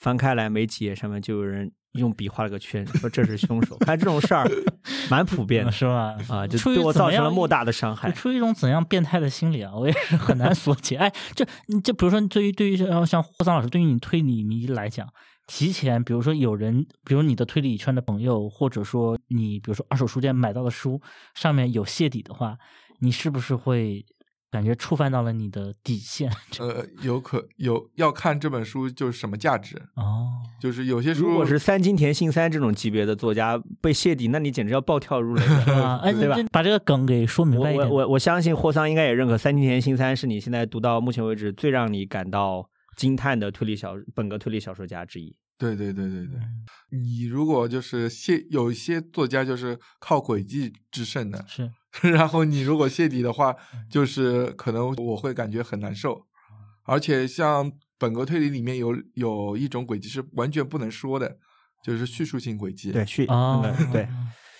[0.00, 3.76] 翻开来没几页，上面就有人用笔画了个圈，说这是凶手。
[3.78, 4.46] 看这种事儿
[5.10, 6.16] 蛮普遍的是吧？
[6.28, 8.10] 啊，就对我造成了莫大的伤害。
[8.12, 10.96] 出于一种怎样变态的心理啊，我也是很难 所解。
[10.96, 15.08] 哎，这你这比如说，对于对于像像霍桑老师，对于你推理迷来讲，
[15.46, 21.00] 提前比如说有人，比如你的推理圈的朋友，或者说你比如说二手书店买到的书
[21.34, 22.58] 上面有泄底的话，
[23.00, 24.04] 你是不是会
[24.56, 26.32] 感觉触犯到了你的底线？
[26.58, 30.28] 呃，有可有要看这本书就是什么价值，哦，
[30.58, 35.82] 就是有些书如果是三金田信三这种级别的作家被泄底，那你简直要暴跳如雷是 了。
[35.82, 35.96] 吧？
[36.02, 37.86] 哎，对吧把这个梗给说明白一点。
[37.86, 45.36] 我我我相信霍桑应该也认可三金田信三是你现在读到目前为止最让你感到惊叹的推理小本格推理小说家之一。
[45.58, 51.70] 对对对对对，嗯你如果就是泄有一些作家就是靠诡计制胜的，是
[52.12, 53.86] 然后你如果泄底的话，嗯。
[53.88, 56.26] 就是可能我会感觉很难受，
[56.84, 61.38] 而且像本格推理里面有有一种轨迹是完全不能说的，
[61.82, 64.08] 就是叙述性轨迹，对，，续哦那个对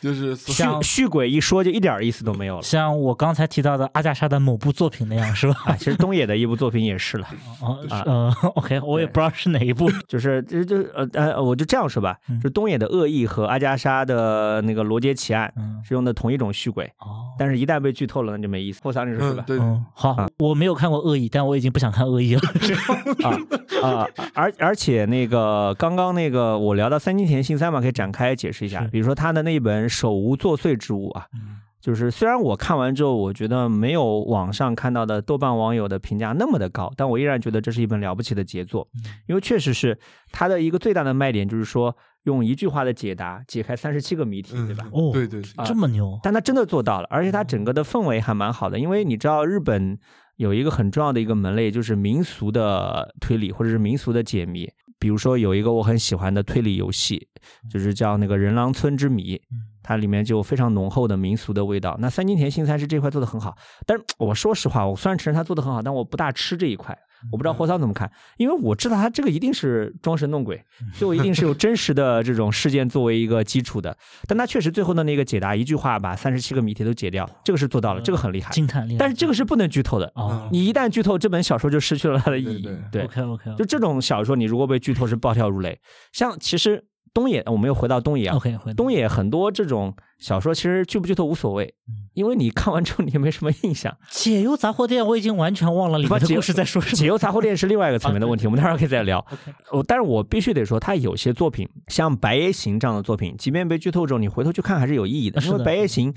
[0.07, 2.62] 就是续像续鬼一说就一点意思都没有了。
[2.62, 5.54] 像我刚才提到的阿加莎的某部作品那样，是吧？
[5.66, 7.26] 啊，其实东野的一部作品也是了，
[7.61, 9.90] 哦，啊呃，OK，我也不知道是哪一部。
[10.07, 18.80] 就是就就呃呃，我就这样说吧，嗯就东野的恶意和阿加莎的那个罗杰奇案嗯，是用的同一种续鬼，哦，但是一旦被剧透了，那就没意思。
[18.84, 19.44] 霍桑你说是吧？
[19.44, 23.26] 嗯对，嗯，好，我没有看过《恶意》，但我已经不想看《恶意》了。
[23.28, 23.36] 啊
[23.82, 38.88] 啊，而而且那个刚刚那个我聊到三金田信三嘛，可以展开解释一下，比如说他的那一本《手无作祟之物》啊，嗯就是虽然我看完之后，我觉得没有网上看到的豆瓣网友的评价那么的高，但我依然觉得这是一本了不起的杰作，
[39.28, 39.97] 因为确实是
[40.32, 44.88] 它的一个最大的卖点，就是说用一句话的解答解开三十七个谜题，嗯对吧？
[44.90, 49.97] 哦对对对，这么牛，但他真的做到了，而且它整个的氛围还蛮好的，因为你知道日本
[50.36, 54.68] 有一个很重要的一个门类，就是民俗的推理或者是民俗的解谜。
[54.99, 57.28] 比如说有一个我很喜欢的推理游戏，
[57.70, 59.40] 就是叫那个人狼村之谜，
[59.82, 61.97] 它里面就非常浓厚的民俗的味道。
[62.01, 66.97] 那三金田新三是这块做的很好，但是我说实话，我虽然承认他做的很好，但我不大吃这一块。
[67.31, 70.62] 我不知道霍桑怎么看，因为我知道他这个一定是装神弄鬼，
[70.99, 73.97] 就一定是有真实的这种事件作为一个基础的。
[74.27, 78.51] 但他确实最后的那个解答，一句话把三十七个谜题都解掉，这个是做到了，这个很厉害。
[78.53, 78.99] 惊叹厉害。
[78.99, 82.62] 但是这个是不能剧透的，哦你一旦剧透，这本小说就失去了它的意义。
[82.62, 85.79] 对对，，OK OK 就这种小说，你如果被剧透是暴跳如雷。
[86.12, 86.85] 像其实
[87.16, 93.96] 东野，我们又回到东野啊，OK 回东野很多这种小说其实剧不剧透无所谓嗯，因为你看完之后你也没什么印象。
[94.10, 96.94] 解忧杂货店，我已经完全忘了里面的故事在说什么。
[96.94, 99.24] 解忧杂货店是另外一个层面 的问题，我们待会儿可以再聊。
[99.72, 105.40] 我但是我必须得说，他有些作品，像《白夜行》这样的作品，即便被剧透之后，你回头去看还是有意义的。
[105.40, 106.12] 因为《白夜行》，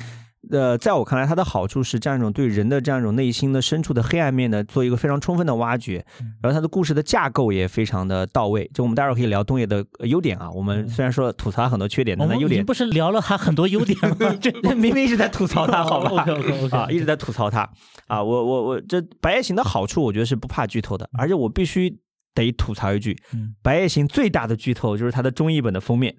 [0.51, 8.69] 呃，在我看来，它的好处是这样一种对人的这样一种内心的深处的黑暗面的做一个非常充分的挖掘，嗯然后它的故事的架构也非常的到位。
[8.73, 14.33] 就我们待会儿可以聊东野的呃优点啊，我们虽然说吐槽他很多缺点，但他优点不是聊了他很多优点吗？
[14.39, 16.25] 这明明一直在吐槽他，好吧
[16.71, 17.69] 啊，一直在吐槽他
[18.07, 18.23] 啊。
[18.23, 21.99] 我我我这《白夜行》的好处，我觉得是不怕剧透的，而且我必须
[22.33, 26.15] 得吐槽一句，嗯，白夜行最大的剧透就是它的中译本的封面。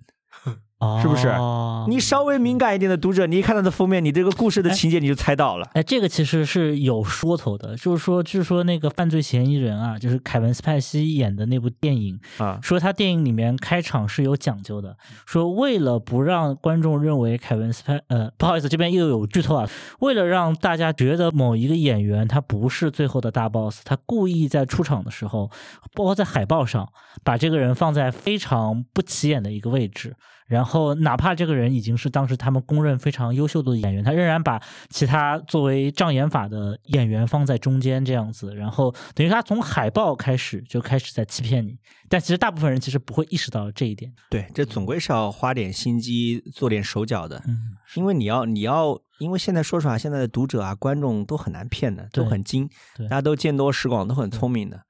[1.03, 5.67] 是不是哦你稍微敏感一点的读者，你一看它的封面，你这个故事的情节你就猜到了。
[5.73, 19.69] 哎，这个其实是有说头的，就是说，据说那个犯罪嫌疑人啊，就是凯文·斯派西演的那部电影，啊，说他电影里面开场是有讲究的，说为了不让观众认为凯文·斯派，呃，不好意思，这边又有剧透啊，
[20.01, 25.51] 为了让大家觉得某一个演员他不是最后的大 boss，他故意在出场的时候，
[25.95, 26.89] 包括在海报上，
[27.25, 30.15] 把这个人放在非常不起眼的一个位置。
[30.51, 41.79] 然后，哪怕这个人已经是当时他们公认非常优秀的演员，他仍然把其他作为障眼法的演员放在中间这样子，然后等于他从海报开始就开始在欺骗你。
[42.09, 44.13] 但其实大部分人其实不会意识到这一点。
[44.29, 54.83] 对，这总归是要花点心机、做点手脚的，嗯，因为你要你要，因为现在说实话，现在的读者啊、观众都很难骗的，都很精，大家都见多识广，都很聪明的，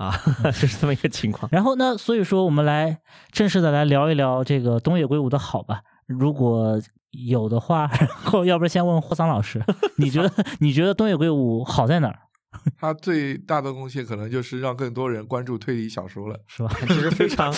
[0.00, 1.48] 是啊， 是这么一个情况。
[1.52, 2.98] 然后呢，所以说我们来
[3.32, 5.80] 正式的来聊一聊这个东野圭吾的好吧。
[6.06, 6.80] 如果
[7.10, 9.62] 有的话， 然后要不然先问霍桑老师，
[9.96, 12.18] 你觉得你觉得东野圭吾好在哪儿？
[12.80, 16.36] 他最大的贡献可能就是让更多人关注推理小说了。
[16.48, 16.70] 是吧？
[16.88, 17.52] 这是非常，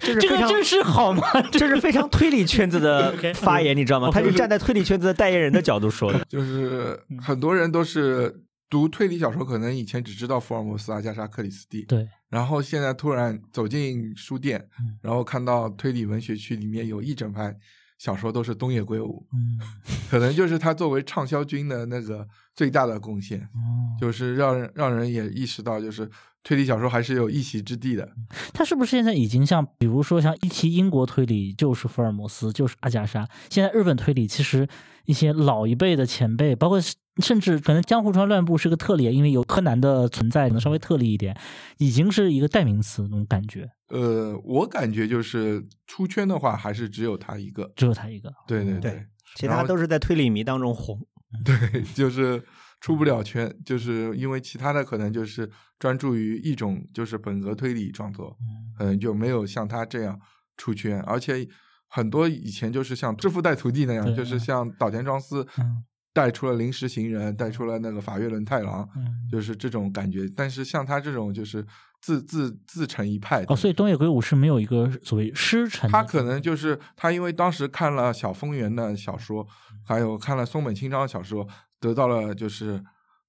[0.00, 1.22] 这是非常，这个真是好吗？
[1.52, 4.08] 这是非常推理圈子的发言，你知道吗？
[4.12, 6.20] 他是站在推理圈子的代言人的角度说的。
[6.28, 8.34] 就是很多人都是
[8.72, 17.54] 读推理小说，可能以前只知道福尔摩斯、阿加莎·克里斯蒂，对，然后现在突然走进书店嗯，然后看到推理文学区里面有一整排
[17.98, 19.60] 小说都是东野圭吾，嗯，
[20.08, 26.10] 可能就是他作为畅销军的那个最大的贡献，哦，就是让人让人也意识到，就是
[26.42, 28.10] 推理小说还是有一席之地的。
[28.54, 34.66] 他是不是现在已经像，比如说像一提英国推理就是福尔摩斯，就是阿加莎，现在日本推理其实
[35.04, 41.36] 一些老一辈的前辈，包括是甚至可能江户川乱步是个特例，因为有柯南的存在，可能稍微特例一点，
[41.78, 47.70] 已经是一个代名词那种感觉，呃，我感觉就是出圈的话，还是只有他一个。
[47.76, 48.32] 只有他一个。
[48.46, 49.06] 对对对
[49.36, 50.98] 其他都是在推理迷当中红。
[51.44, 52.42] 对，就是
[52.80, 60.18] 出不了圈，就是因为其他的可能就是专注于一种就是本格推理创作，嗯可能就没有像他这样
[60.56, 61.48] 出圈，而且
[61.88, 65.82] 很多以前就是像致富带徒弟那样，就是像岛田庄司嗯
[66.12, 69.28] 带出了临时行人，带出了那个法月轮太郎，嗯。
[69.30, 70.28] 就是这种感觉。
[70.36, 71.66] 但是像他这种就是
[72.02, 75.90] 自自自成一派哦，所以东野圭吾是没有一个所谓师承。
[75.90, 79.46] 他可能就是他，因为当时看了小丰原的小说，
[79.86, 81.48] 还有看了松本清张的小说，
[81.80, 82.82] 得到了就是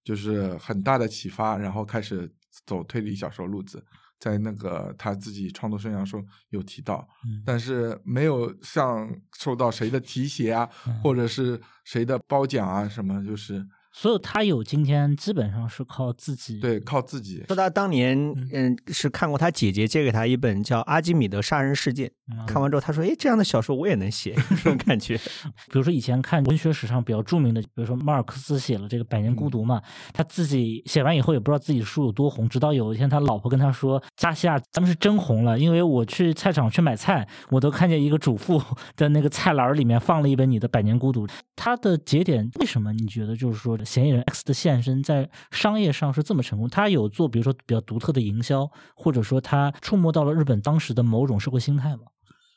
[0.03, 2.29] 就是很大的启发，然后开始
[2.65, 3.86] 走推理小说路子。
[4.24, 7.43] 在那个他自己创作生涯中有提到，嗯。
[7.45, 10.97] 但是没有像受到谁的提携啊，嗯。
[11.01, 16.59] 或者是谁的褒奖啊什么，就是所有他有今天，基本上是靠自己。
[16.59, 17.43] 对靠自己。
[17.47, 18.17] 说他当年
[18.51, 24.33] 嗯是看过他姐姐借给他一本叫《阿基米德杀人事件》，嗯，看完之后他说：“哎，这样的小说我也能写。
[24.63, 25.15] ”这种感觉。
[25.71, 29.81] 比如说以前看文学史上比较著名的，比如说马尔克斯写了这个《百年孤独》嘛，
[30.11, 38.59] 他自己写完以后也不知道自己的书有多红，直到有一天他老婆跟他说：“加西亚，咱们是真红了，因为我去菜场去买菜，我都看见一个主妇
[38.95, 46.69] 的那个菜篮儿里面放了一本你的《百年孤独》。”他的节点为什么你觉得就是说嫌疑人 X 的现身在商业上是这么成功？
[46.69, 52.03] 他有做比如说比较独特的营销，或者说他触摸到了日本当时的某种社会心态吗？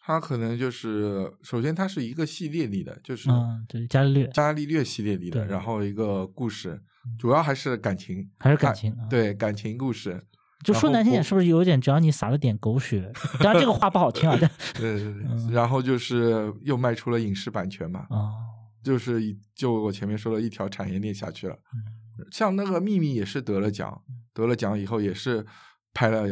[0.04, 6.80] 他可能就是首先他是一个系列里的，就是嗯，对，伽利略伽利略系列里的，然后一个故事，
[7.18, 9.02] 主要还是感情，还是感它情啊？
[9.10, 10.24] 对感情故事，
[10.62, 13.10] 就说难听点，是不是有点只要你撒了点狗血？
[13.40, 18.32] 当然这个话不好听啊，但对 对对，嗯然后就是又卖出了影视版权嘛，哦，
[18.86, 21.54] 就是就我前面说的一条产业链下去了。
[21.74, 21.82] 嗯
[22.30, 25.44] 像那个秘密也是得了奖，得了奖以后也是
[25.92, 26.26] 拍了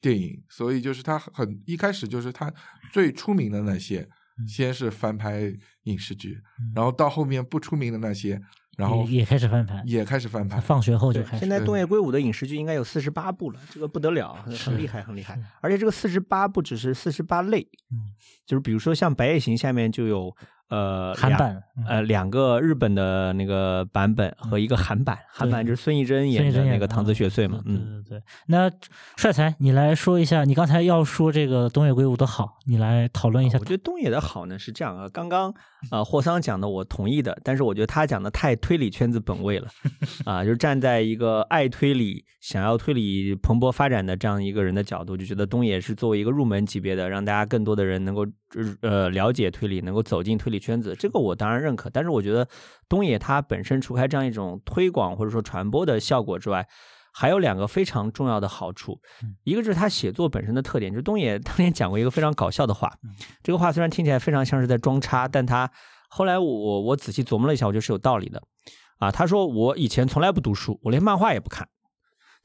[0.00, 2.52] 电影，所以就是他很一开始就是他
[2.92, 4.00] 最出名的那些，
[4.40, 6.40] 嗯先是翻拍影视剧，
[6.74, 8.40] 然后到后面不出名的那些，
[8.76, 10.58] 然后也也开始翻盘，也开始翻拍。
[10.58, 11.38] 放学后就开始。
[11.38, 15.40] 现在东野圭吾的影视剧应该有四十八部了，这个不得了，很厉害，很厉害。
[15.60, 17.60] 而且这个四十八不只是四十八类，
[17.92, 18.10] 嗯，
[18.44, 20.36] 就是比如说像《白夜行》下面就有
[20.68, 28.02] 呃韩版嗯呃两个日本的那个版本和一个韩版，韩版就是孙艺珍演的的那个唐泽雪穗嘛，嗯。
[28.08, 28.22] 对对对。
[28.46, 28.70] 那
[29.16, 33.64] 帅才，你来说一下，你刚才要说这个东野圭吾的好，你来讨论一下我。
[33.64, 35.52] 觉得东野的好呢是这样啊，刚刚
[35.90, 39.68] 啊霍桑讲的我同意的，但是我觉得他讲的太推理圈子本位了
[40.24, 48.26] 啊，就是站在一个爱推理、想要推理蓬勃发展的这样一个人的角度，就觉得东野是作为一个入门级别的，让大家更多的人能够
[48.82, 51.90] 呃了解推理，能够走进推理圈子，这个我当然认可。
[51.90, 52.48] 但是我觉得
[52.88, 56.66] 东野他本身除开这样一种推广或者说传播的效果之外，
[57.12, 59.00] 还有两个非常重要的好处，
[59.44, 62.92] 一个就是他写作本身的特点，就是东野当年讲过一个非常搞笑的话，
[63.42, 65.70] 这个话虽然听起来非常像是在装叉，但他
[66.08, 68.42] 后来我我仔细琢磨了一下，我觉得是有道理的。
[68.98, 71.68] 啊，他说我以前从来不读书，我连漫画也不看。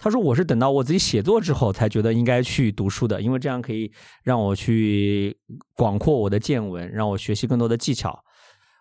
[0.03, 3.89] 他说我是等到我自己写作之后才觉得应该去读书的，因为这样可以
[4.21, 5.33] 让我去
[5.75, 8.21] 广阔我的见闻，让我学习更多的技巧。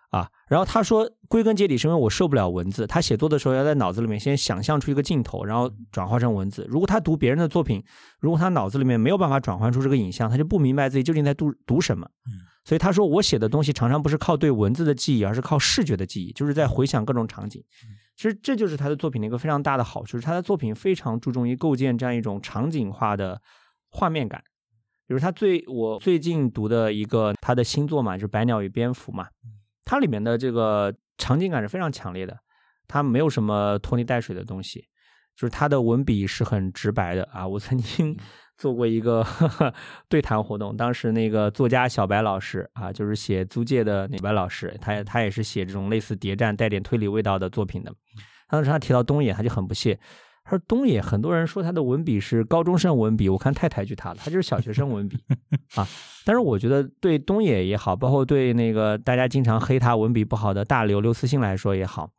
[0.09, 2.85] 啊，然后他说，归根结底是因为我受不了文字。
[2.85, 6.67] 他写作的时候要在脑子里面先想象出一个镜头，然后转化成文字。
[6.69, 7.81] 如果他读别人的作品，
[8.19, 12.05] 如果他脑子里面没有办法转换出这个影像，他就不明白自己究竟在读读什么。
[12.65, 17.63] 所以他说，我写的东西常常不是靠对文字的记忆，而是靠视觉的记忆，就是在回想各种场景。
[18.15, 23.41] 其实这就是他的作品的一个非常大的好处，就是他的作品非常注重于构建这样一种场景化的
[23.89, 24.43] 画面感。
[25.05, 29.27] 比如他最我最近读的一个他的新作嘛，就是《百鸟与蝙蝠》嘛。
[29.85, 32.39] 它里面的这个场景感是非常强烈的，
[32.87, 34.87] 它没有什么拖泥带水的东西，
[35.35, 37.45] 就是它的文笔是很直白的啊。
[37.45, 38.17] 我曾经
[38.57, 39.25] 做过一个
[40.09, 47.93] 对谈活动，当时那个作家小白老师啊，就是写租界的那白老师，他他也是写这种类似谍战带点推理味道的作品的。
[48.49, 49.99] 当时他提到东野，他就很不屑。
[50.45, 55.17] 他说：“东野，很多人说他的文笔是高中生文笔，我看太抬举他了，他就是小学生文笔
[55.75, 55.87] 啊。
[56.25, 62.09] 但是我觉得对东野也好，包括对那个大家经常黑他文笔不好的大刘刘慈欣来说也好，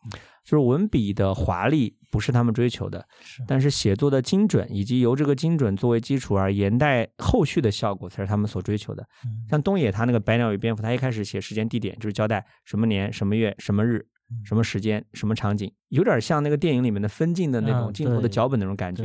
[0.42, 3.04] 就是文笔的华丽不是他们追求的，
[3.44, 9.04] 但是写作的精准以及由这个精准作为基础而延带后续的效果才是他们所追求的。
[9.50, 14.06] 像东野他那个《白鸟与蝙蝠》，他一开始写时间地点就是交代什么年什么月什么日。”
[14.42, 19.04] 什么时间、什么场景，有点像那个电影里面的分镜的那种镜头的脚本那种感觉。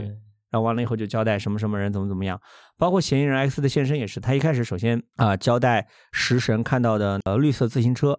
[0.49, 2.39] 然后完了以后就交代什么什么人怎么怎么样，
[2.77, 8.17] 包括嫌疑人 X 的现身也是，他一开始首先啊交代食神看到的呃绿色自行车，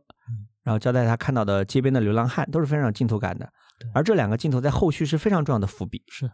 [0.63, 3.51] 然后交代他看到的街边的流浪汉，都是非常有镜头感的。
[3.95, 6.31] 而这两个镜头在后续是非常重要的伏笔，是，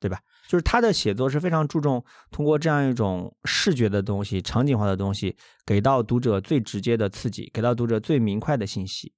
[0.00, 0.20] 对吧？
[0.48, 9.12] 就是他的写作是非常注重通过这样一种视觉的东西、场景化的东西，给到读者最直接的刺激，给到读者最明快的信息。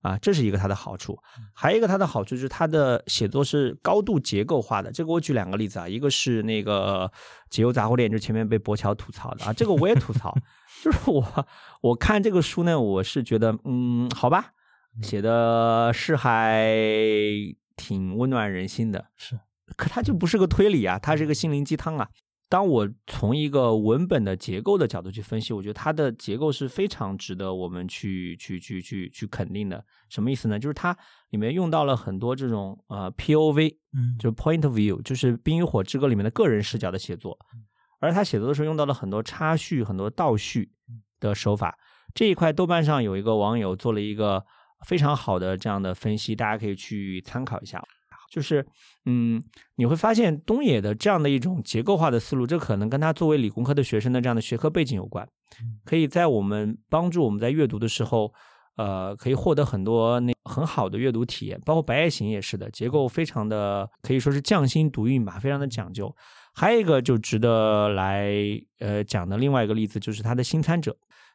[0.00, 1.16] 啊，这是一个它的好处，
[1.54, 4.90] 还有一个它的好处就是它的写作是高度结构化的。
[4.92, 7.08] 这个我举两个例子啊，一个是那个
[7.50, 10.36] 《解忧杂货店》，就前面被博乔吐槽的啊，这个我也吐槽，
[10.82, 11.46] 就是我
[11.80, 14.52] 我看这个书呢，我是觉得嗯，好吧，
[15.00, 16.76] 写的是还
[17.76, 19.38] 挺温暖人心的，是，
[19.76, 22.08] 可它就不是个推理啊，它是个心灵鸡汤啊。
[22.48, 29.82] 当我从一个文本的结构的角度去分析，我觉得它的结构是非常值得我们去去去去去肯定的。
[30.10, 30.58] 什么意思呢？
[30.58, 30.94] 就是它
[31.30, 37.38] 里面用到了很多这种呃 P O V，嗯，就是 Point of View，就是《冰与火之歌》里面的个人视角的写作。
[38.00, 40.70] 而他写作的时候用到了很多插叙、很多倒叙
[41.20, 41.78] 的手法。
[42.12, 44.44] 这一块豆瓣上有一个网友做了一个
[44.86, 47.82] 非常好的这样的分析，大家可以去参考一下。
[48.30, 48.66] 就是，
[49.04, 49.42] 嗯，
[49.76, 55.28] 你会发现东野的这样的一种结构化的思路，这可能跟他作为理工科的学生的这样的学科背景有关，
[55.84, 58.32] 可以在我们帮助我们在阅读的时候，
[58.76, 61.60] 呃，可以获得很多那很好的阅读体验。
[61.66, 66.10] 包括《白夜行》也是的，结构非常的可以说是匠心独运吧，非常的讲究。
[66.54, 68.32] 还有一个就值得来
[68.78, 70.90] 呃讲的另外一个例子，就是他的《新参者》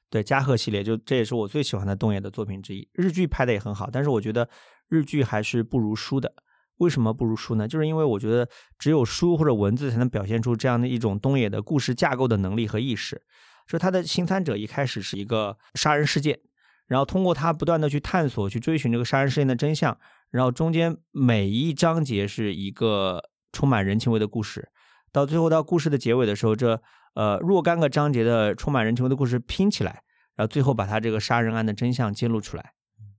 [0.09, 2.87] 对加贺系列，就这也是我最喜欢的东野的作品之一。
[2.93, 4.49] 日剧拍的也很好，但是我觉得
[4.89, 6.33] 日剧还是不如书的。
[6.77, 7.67] 为什么不如书呢？
[7.67, 8.47] 就是因为我觉得
[8.77, 13.21] 只有书或者文字才能表现出这样的一种东野的故事架构的能力和意识。
[13.65, 16.39] 说他的新参者一开始是一个杀人事件，
[16.85, 19.99] 然后通过他不断的去探索、去追寻这个杀人事件的真相，
[20.29, 24.69] 然后中间每一章节是一个充满人情味的故事，
[25.17, 26.79] 到最后到故事的结尾的时候，这
[27.15, 30.03] 呃若干个章节的充满人情味的故事拼起来，
[30.35, 32.73] 然后最后把他这个杀人案的真相揭露出来。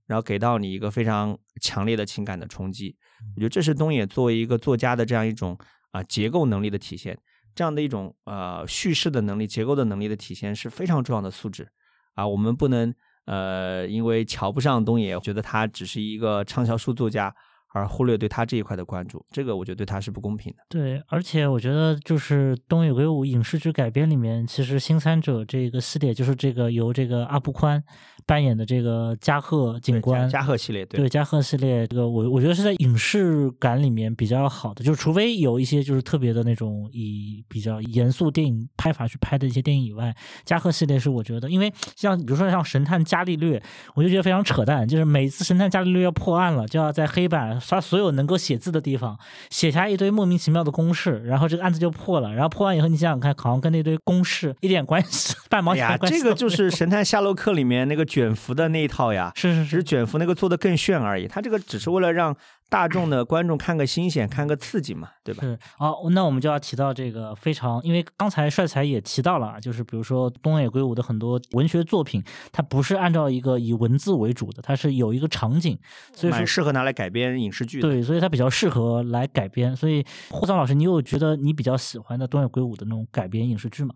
[0.07, 2.95] 然后给到你一个非常强烈的情感的冲击，
[3.35, 5.57] 我觉得这是东野作为一个作家的这样一种
[5.91, 7.19] 啊结构能力的体现，
[7.53, 11.67] 这样的一种呃叙事的能力、结构的能力的体现是非常重要的素质
[12.15, 12.25] 啊。
[12.25, 12.95] 我们不能
[13.25, 17.35] 呃因为瞧不上东野，觉得他只是一个畅销书作家。
[17.71, 20.63] 而忽略对他这一块的关注，这个我觉得对他是不公平的。
[20.67, 27.81] 对，而且我觉得就是东野圭吾影视剧改编里面，其实《新三者》这个系列就是这个由这个阿部宽
[28.25, 43.59] 扮演的这个加贺警官，加贺系列，对加贺系列，这个我我觉得是在影视感里面比较好的，就是除非有一些就是特别的那种以比较严肃电影拍法去拍的一些电影以外，加贺系列是我觉得，因为像比如说像《神探伽利略》，
[43.93, 47.58] 我就觉得非常扯淡，就是每次神探伽利略要破案了，就要在黑板。
[47.59, 49.17] 刷所有能够写字的地方，
[49.49, 52.33] 写下一堆莫名其妙的公式，然后这个案子就破了。
[52.33, 56.19] 然后破完以后，你想想看，好像跟那堆公式一点关系， 半毛钱关系。
[56.19, 61.27] 这个就是《神探夏洛克》里面那个卷福的那一套呀，是是是，只是，卷福那个做的更炫而已。
[61.27, 62.35] 他这个只是为了让
[62.69, 65.41] 大众的观众看个新鲜，看个刺激嘛， 对吧？
[65.41, 75.77] 是好，那我们就要提到这个非常，因为刚才帅才也提到了啊，就是比如说东野圭吾的很多文学作品，它不是按照一个以文字为主的，它是有一个场景，
[76.13, 77.89] 所以说蛮适合拿来改编影视剧的。
[77.89, 79.75] 对，所以它比较适合来改编。
[79.75, 83.95] 所以霍桑老师，你有觉得你比较喜欢的东野圭吾的那种改编影视剧吗？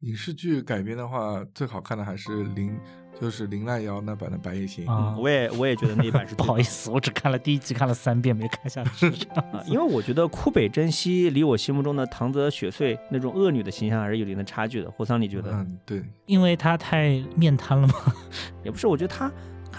[0.00, 2.74] 影视剧改编的话，最好看的还是林，
[3.20, 9.06] 就是林濑遥那版的《白夜行》啊我也我也觉得那一版是 不好意思，我只看了第一集，看了三遍没看下去。
[9.34, 14.90] 啊，因为我觉得枯北真希离我心目中的唐泽雪穗那种恶女的形象还是有一定的差距的。
[14.90, 15.50] 霍桑，你觉得？
[15.52, 17.94] 嗯，对，因为她太面瘫了吗？
[18.64, 19.30] 也不是，我觉得她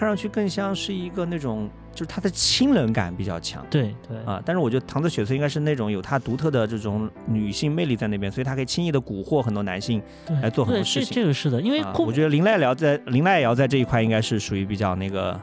[0.02, 3.64] 看上去更像是一个那种，就是他的清冷感比较强。
[3.70, 11.14] 对对啊，但是我觉得唐泽雪穗应该是那种有她独特的这种女性魅力在那边，所以她可以轻易的蛊惑很多男性对来做很多事情。
[11.14, 15.40] 这个是的，因为啊，我觉得林濑遥在林濑遥在这一块应该是属于比较那个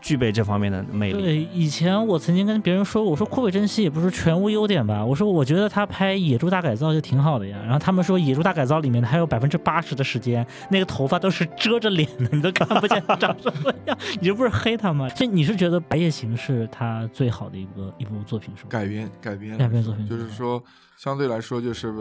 [0.00, 1.22] 具备这方面的魅力。
[1.22, 7.58] 对，以前我曾经跟别人说，我说库北真希也不是全无优点吧，我说我觉得他拍《野猪大改造》就挺好的呀。
[7.64, 15.08] 然后他们说《野猪大改造》里面还有百分之八十的时间，那个头发都是遮着脸的，你都看不见他长什么样，你这不是黑他吗？
[15.10, 18.68] 所以你是觉得《白夜行》是他最好的一个一部作品是吗？
[18.70, 20.62] 改编改编改编作品就是说
[20.96, 21.92] 相对来说就是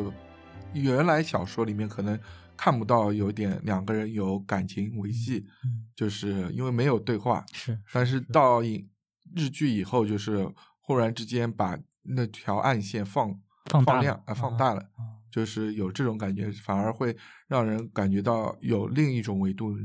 [0.73, 2.19] 原来小说里面可能
[2.55, 8.89] 看不到有点两个人有感情维系，嗯，就是因为没有对话，是，但是到影
[9.35, 10.47] 日剧以后，就是
[10.81, 17.15] 忽然之间把那条暗线放放大了亮啊放大了，啊就是有这种感觉，反而会
[17.47, 19.75] 让人感觉到有另一种维度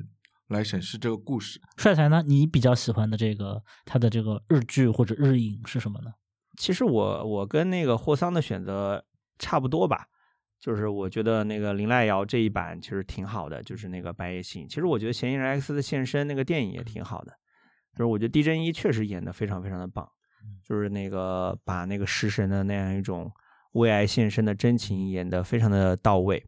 [0.48, 1.60] 来审视这个故事。
[1.76, 2.22] 帅才呢？
[2.26, 6.10] 你比较喜欢的这个他的这个日剧或者日影是什么呢？
[6.58, 9.04] 其实我我跟那个霍桑的选择
[9.38, 10.08] 差不多吧，
[10.60, 14.66] 就是我觉得那个林濑遥这一版其实挺好的，就是那个《白夜行》。
[14.68, 17.32] 其实我觉得《嫌疑人 X 的现身》那个电影也挺好的，
[17.92, 20.08] 就是我觉得地震一确实演的非常非常的棒，
[20.64, 23.30] 就是那个把那个食神的那样一种
[23.72, 26.44] 为爱献身的真情演得非常的到位。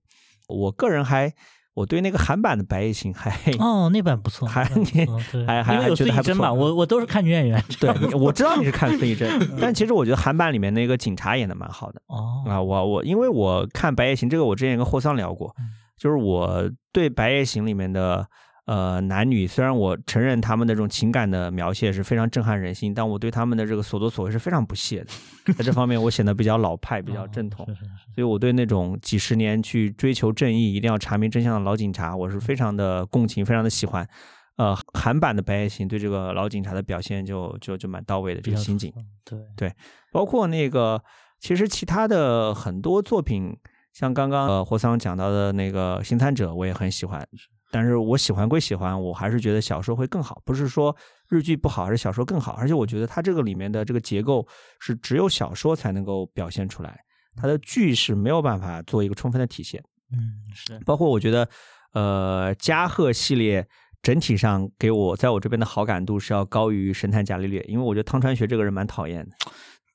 [0.48, 1.32] 我个人还
[1.80, 7.64] 我对那个韩版的《白夜行》还哦，那版不错，还那版不错对，还还还觉得还不孙艺珍嘛，错我我都是看女演员。
[7.80, 9.28] 对， 我知道你是看孙艺珍，
[9.60, 12.02] 但其实我觉得韩版里面那个警察演的蛮好的。
[12.06, 15.64] 哦，啊，我我因为我看《白夜行》这个，我之前跟霍桑聊过，嗯
[15.96, 18.26] 就是我对《白夜行》里面的
[18.70, 25.52] 呃男女，虽然我承认他们的这种情感的描写是非常震撼人心，但我对他们的这个所作所为是非常不屑的。
[25.54, 27.66] 在这方面，我显得比较老派，比较正统。
[27.66, 34.08] 哦是是是所以我对那种几十年去追求正义、一定要查明真相的老警察，我是非常的共情，非常的喜欢。
[34.56, 38.92] 呃，韩版的《白夜行》对这个老警察的表现就就就蛮到位的，这个刑警。
[39.24, 39.72] 对对，
[40.12, 41.02] 包括那个，
[41.40, 43.56] 其实其他的很多作品，
[43.92, 47.26] 像刚刚呃霍桑讲到的那个《星探者》，我也很喜欢。
[47.70, 50.42] 但是我喜欢归喜欢，我还是觉得小说会更好。
[50.44, 50.94] 不是说
[51.28, 52.52] 日剧不好，还是小说更好。
[52.52, 54.46] 而且我觉得它这个里面的这个结构
[54.80, 56.98] 是只有小说才能够表现出来，
[57.36, 59.82] 它的剧是没有办法做一个充分的体现。
[60.12, 61.48] 嗯是，包括我觉得，
[61.92, 63.64] 呃，加贺系列
[64.02, 69.36] 整体上给我在我这边的好感度是要高于神探伽利略，因为我觉得汤川学这个人蛮讨厌的。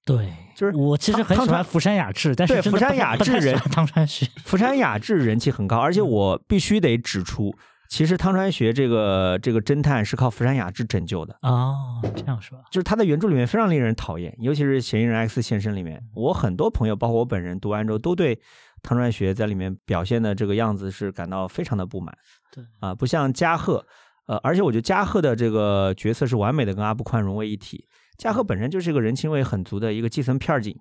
[0.06, 4.28] 对，就是我其实很喜欢福山雅治，但是福山雅治人汤川学。
[4.46, 7.52] 福山雅治人气很高，而且我必须得指出，
[7.90, 12.60] 其实汤川学这个这个侦探是靠福山雅治拯救的，哦，这样是吧？
[12.70, 18.40] 就是他在原著里面非常令人讨厌，尤其是《嫌疑人 X 现身》里面，我很多朋友，包括我本人读完之后，都对
[18.84, 22.16] 汤川学在里面表现的这个样子是感到非常的不满。
[22.54, 23.84] 对啊，不像加贺，
[24.28, 27.84] 呃，而且我觉得加贺的这个角色是完美的跟阿部宽融为一体。
[28.18, 30.78] 加贺本身就是一个人情味很足的一个基层片儿警，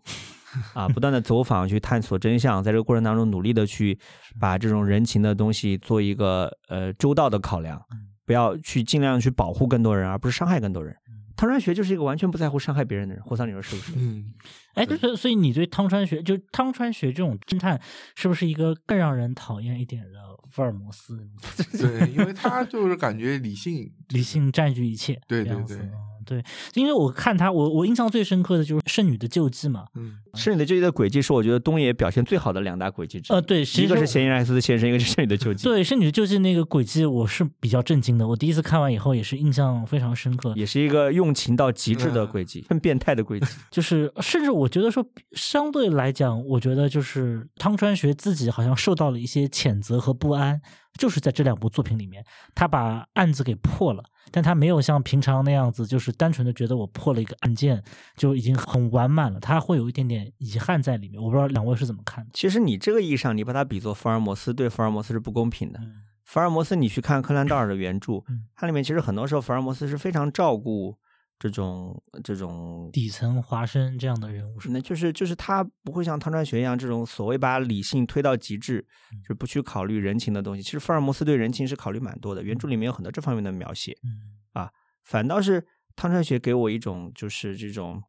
[0.73, 3.99] 啊，不断的走访去探索真相，在这个过程当中努力的去
[4.41, 7.81] 把这种人情的东西做一个呃周到的考量，
[8.25, 10.97] 不要去尽量去保护更多人，而不是伤害更多人。
[11.37, 13.93] 汤川学就是一个完全不在乎伤害别人的人，霍桑你说是不是？
[13.97, 14.33] 嗯，
[14.75, 17.81] 哎，就是所以你对汤川学，就汤川学这种侦探，
[18.15, 20.21] 是不是一个更让人讨厌一点的
[20.53, 21.29] 福尔摩斯？
[21.77, 25.91] 对，因为他就是感觉理性，理性占据一切，对对对嗯
[26.25, 26.43] 对，
[26.75, 33.37] 因为我看他，我我印象最深刻的就是《圣女的救济》嘛，嗯，圣女的救济的轨迹是我觉得东野表现最好的两大轨迹之一。
[33.37, 35.65] 呃，对，一个是嫌疑人 X 的现身，一个是圣女的救济。
[35.65, 38.27] 对《圣女的救济》那个轨迹，我是比较震惊的。
[38.27, 40.53] 我第一次看完以后，也是印象非常深刻。
[40.57, 43.47] 也是一个用情到极致的轨迹，很变态的轨迹。
[43.71, 50.61] 就是，甚至我觉得说，相对来讲，我觉得就是汤川学自己好像受到了一些谴责和不安，
[50.99, 57.83] 就是在这两部作品里面，他把案子给破了，但他没有像平常那样子，就是单纯的觉得我破了一个案件
[58.17, 61.23] 就已经很完满了，他会有一点点遗憾在里面。
[61.23, 62.31] 我不知道两位是怎么看的？
[62.35, 65.79] 其实你这个意义上，你把它比作福尔摩斯，对福尔摩斯是不公平的。
[65.81, 70.97] 嗯福尔摩斯，你去看柯南道尔的原著嗯，它里面其实很多时候福尔摩斯是非常照顾
[71.45, 74.57] 这种这种底层华生这样的人物？
[74.71, 78.81] 那就是就是他不会像汤川学一样这种所谓把理性推到极致，
[79.23, 80.63] 就是不去考虑人情的东西。
[80.63, 83.95] 其实福尔摩斯对人情是考虑蛮多的，原著里面有很多这方面的描写。
[84.05, 84.71] 嗯
[85.05, 88.03] 反倒是汤川学给我一种就是这种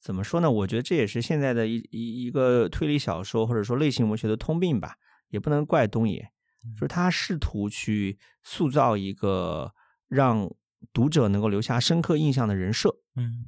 [0.00, 0.50] 怎么说呢？
[0.50, 4.96] 我觉得这也是现在的一一一个推理小说或者说类型文学的通病吧，
[5.28, 6.28] 也不能怪东野，
[6.74, 9.72] 就是他试图去塑造一个
[10.08, 10.50] 让
[10.92, 13.44] 读者能够留下深刻印象的人设，嗯，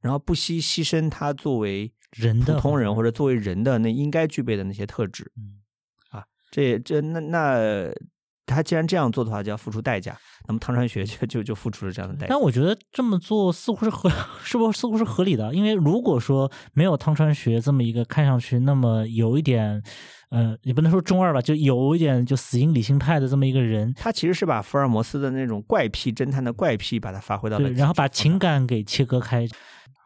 [0.00, 5.30] 然后不惜牺牲他作为人的普通人或者作为人的那应该具备的那些特质。
[5.36, 5.60] 嗯。
[6.10, 7.90] 啊这这那那
[8.46, 10.16] 他既然这样做的话，就要付出代价。
[10.48, 12.40] 那么汤川学就就就付出了这样的代价但。
[12.40, 14.10] 我觉得这么做似乎是合，
[14.42, 15.54] 是不是似乎是合理的？
[15.54, 19.80] 因为如果说没有汤川学这么一个看上去那么有一点，
[20.30, 27.70] 呃，也不能说中二吧，就有一点就死硬理性派的这么一个人，他其实是把福尔摩斯的那种怪癖侦探的怪癖，把它发挥到了。
[27.70, 29.46] 然后把情感给切割开。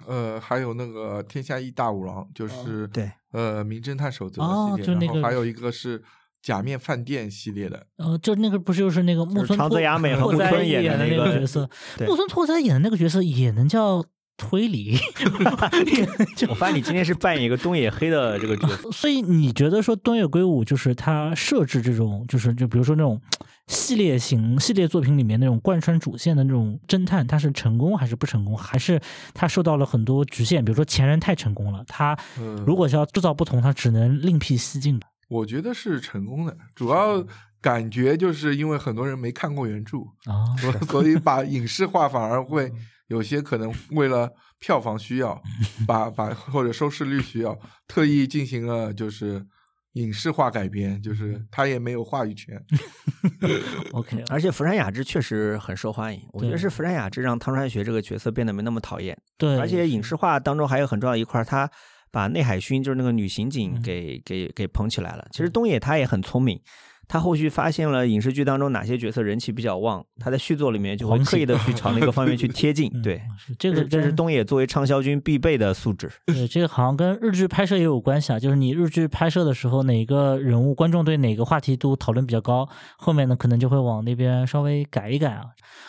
[0.07, 5.99] 呃，还有那个《天下一大五郎》，就是对呃《名侦探守则》系列，哦就那个然后还有一个是
[6.47, 7.85] 《假面饭店》系列的。
[7.97, 11.69] 呃，就那个不是就是那个木村拓长泽雅美和拓哉木村演的那个个角色，
[11.99, 14.05] 对木村拓哉演的那个角色也能叫
[14.37, 14.97] 推理，
[16.49, 18.93] 我发现你今天是扮演一个东野黑的这个角色。
[18.93, 23.21] 所以你觉得说东野圭吾就是他设置这种，就是就比如说那种
[23.67, 28.57] 系列型系列作品里面那种贯穿主线的那种侦探，他是成功还是不成功？
[28.57, 29.01] 还是
[29.35, 30.65] 他受到了很多局限？
[30.65, 35.07] 比如说前人太成功了，他嗯如果是要制造不同，他只能另辟蹊径的。
[35.29, 37.25] 我觉得是成功的，主要
[37.61, 40.73] 感觉就是因为很多人没看过原著，啊，所
[41.03, 42.73] 所以把影视化反而会
[43.09, 45.43] 有些可能为了票房需要，
[45.87, 47.59] 把 把或者收视率需要，
[47.89, 49.45] 特意进行了就是
[49.95, 52.63] 影视化改编，就是他也没有话语权。
[53.93, 59.17] OK，而且福山雅治确实很受欢迎，我觉得是福山雅治让汤川学这个角色变得没那么讨厌。
[59.37, 61.69] 对，而且影视化当中还有很重要一块儿，他
[62.17, 65.29] 把内海薰就是那个女刑警嗯给、给给捧起来了。
[65.33, 66.59] 其实东野他也很聪明，
[67.09, 72.91] 他后续发现了影视剧当中哪些角色人气比较旺，他在续作里面就会刻意的去朝那个方面去贴近。
[72.95, 73.23] 嗯对，
[73.59, 76.11] 这个这是东野作为畅销军必备的素质。
[76.27, 78.39] 对，这个好像跟日剧拍摄也有关系啊。
[78.39, 85.45] 就是你日剧拍摄的时候，哪个人物观众对哪个话题度讨论比较高，后面呢可能就会往那边稍微改一改啊。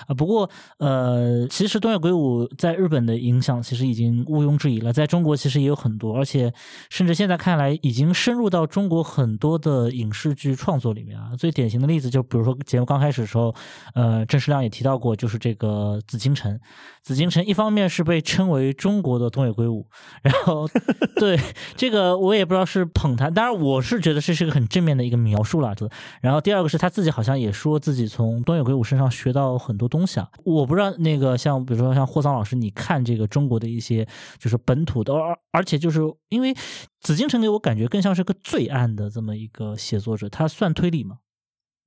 [0.08, 0.50] 啊，不过
[0.80, 6.54] 呃，其实东野圭吾在日本的影响其实已经毋庸置疑了，在中国其实也有很多，而且
[6.90, 11.32] 甚至现在看来已经深入到中国很多的影视剧创作里面啊。
[11.38, 13.54] 最典型的例子就比如说节目刚开始的时候，
[13.94, 16.60] 呃，郑世亮也提到过，就是这个紫禁城。
[17.02, 19.88] 紫禁城一方面是被称为中国的东野圭吾，
[20.22, 20.68] 然后
[21.16, 21.40] 对
[21.78, 25.74] 这个我也不知道是捧他，当然我是觉得这是个很正面的一个描述啦。
[25.74, 25.90] 这
[26.22, 30.28] 然后第二个是他自己好像也说自己从东野圭吾身上学到很多东西啊。
[30.44, 34.06] 我不知道那个像比如说像霍桑老师，你看这个中国的一些
[34.38, 36.54] 就是本土的，而而且就是因为
[37.00, 41.20] 紫禁城给我感觉更像是个罪案的这么一个写作者，他算推理吗？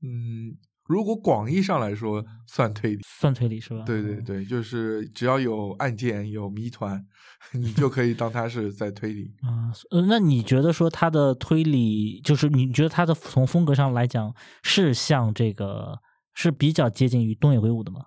[0.03, 0.57] 嗯，
[0.87, 3.85] 如果广义上来说算推理，算推理是吧？
[3.85, 7.07] 对对对，就是只要有案件有谜团，
[7.53, 9.35] 你就可以当他是在推理。
[9.43, 15.99] 啊，呃，那你觉得说他的推理，就是你觉得他的从风格上来讲是像这个
[16.35, 18.07] 是比较接近于东野圭吾的吗？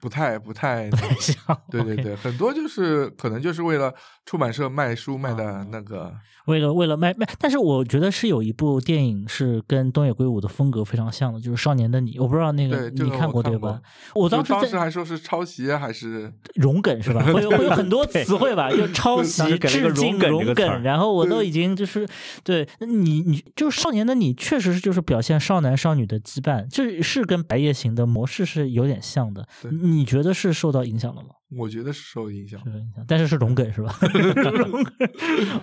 [0.00, 1.36] 不太不太不太像，
[1.70, 3.92] 对对对，很多就是可能就是为了
[4.24, 6.12] 出版社卖书卖啊的那个，
[6.46, 13.80] 为了为了卖卖，但是我觉得是有一部电影是跟东野圭吾的风格非常像的，就是《少年的你》，我不知道那个对这个你看过过对吧？
[14.14, 17.22] 我当时当时还说是抄袭啊还是融梗是吧？
[17.32, 22.08] 会有会有很多词汇吧， 就抄袭致敬、融梗然后我都已经就是
[22.42, 29.46] 对那你你就是《少年的你》，确实是就是表现少男少女的羁绊，这是跟《白夜行》的模式是有点像的。
[29.90, 31.28] 对你觉得是受到影响了吗？
[31.58, 32.70] 我觉得是受影响受。
[32.70, 33.94] 影响，但是是龙梗是吧？
[34.14, 34.94] 融梗。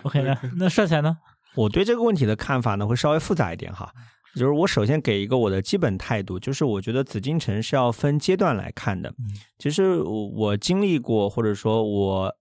[0.03, 1.17] OK，那那帅才呢？
[1.55, 3.91] 我对这个问题的看法呢，会稍微复杂一点哈。
[4.35, 9.09] 就是我首先给一个我的基本态度，就是我觉得紫禁城是要分阶段来看的。
[9.09, 9.15] 嗯
[9.57, 12.31] 其实我我经历过，或者说我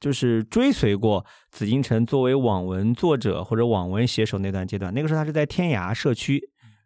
[0.00, 4.94] 就是追随过紫禁城作为网文作者或者网文写手那段阶段。
[4.94, 6.40] 那个时候他是在天涯社区，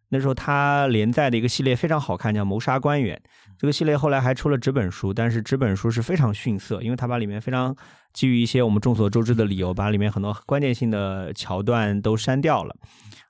[0.09, 3.17] 那时候他连载的一个系列非常好看，叫《谋杀官员》。
[3.59, 7.75] 这个系列后来还出了纸本书，但是纸本书是非常逊色，因为他把里面非常
[8.13, 12.77] 基于一些我们众所周知的理由，把里面很多关键性的桥段都删掉了。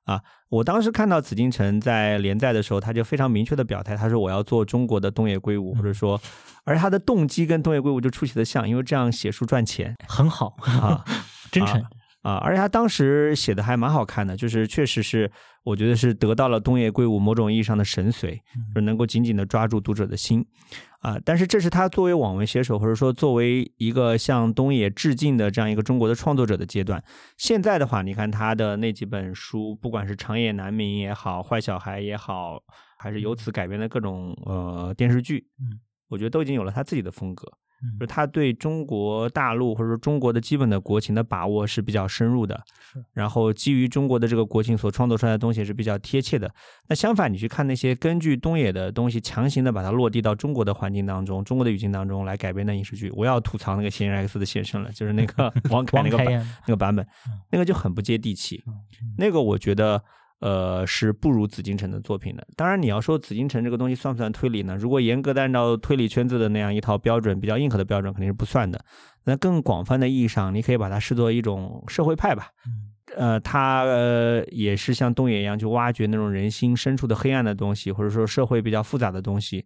[0.04, 6.20] 啊，我当时看到紫禁城在连载的时候，他就非常明确的表态，他说我要做中国的东野圭吾，或者说，
[6.64, 11.04] 而他的动机跟东野圭吾就出奇的像，因为这样写书赚钱很好，啊。
[11.50, 11.80] 真诚。
[11.80, 11.88] 啊，
[12.34, 15.30] 而且他当时写的还蛮好看的，就是确实是
[15.64, 18.34] 我觉得是得到了东野圭吾某种意义上的神髓，
[18.74, 20.44] 就是能够紧紧的抓住读者的心
[21.00, 21.18] 啊。
[21.24, 27.02] 但是这是他作为网文写手，或者说作为一个向东野致敬的这样一个中国的创作者的阶段。
[27.36, 32.60] 现在的话，你看他的那几本书，不管是长夜难明也好，坏小孩也好，
[32.98, 35.78] 还是由此改编的各种呃电视剧，嗯，
[36.08, 37.46] 我觉得都已经有了他自己的风格。
[37.82, 42.58] 嗯就是他对中国大陆或者说中国的基本的国情的把握是比较深入的，
[43.12, 46.50] 然后基于中国的这个国情所创作出来的东西是比较贴切的。
[46.88, 56.26] 那相反，你去看那些根据东野的东西强行的把它落地到中国的环境当中、中国的语境当中来改编的影视剧，我要吐槽那个《嫌疑人 X 的现身》了，就是那个 王凯那个版
[56.66, 58.74] 那个版本嗯，那个就很不接地气嗯。
[59.18, 60.02] 那个我觉得。
[60.40, 62.46] 呃，是不如紫禁城的作品的。
[62.56, 64.76] 当然，你要说紫禁城这个东西算不算推理呢？
[64.76, 68.84] 如果严格的按照推理圈子的那样一套标准，比较硬核的标准，肯定是不算的。
[69.24, 72.48] 那更广泛的意义上，你可以把它视作一种社会派吧。
[72.66, 79.64] 嗯呃，它呃也是像东野一样去挖掘那种人心深处的黑暗的东西，或者说社会比较复杂的东西，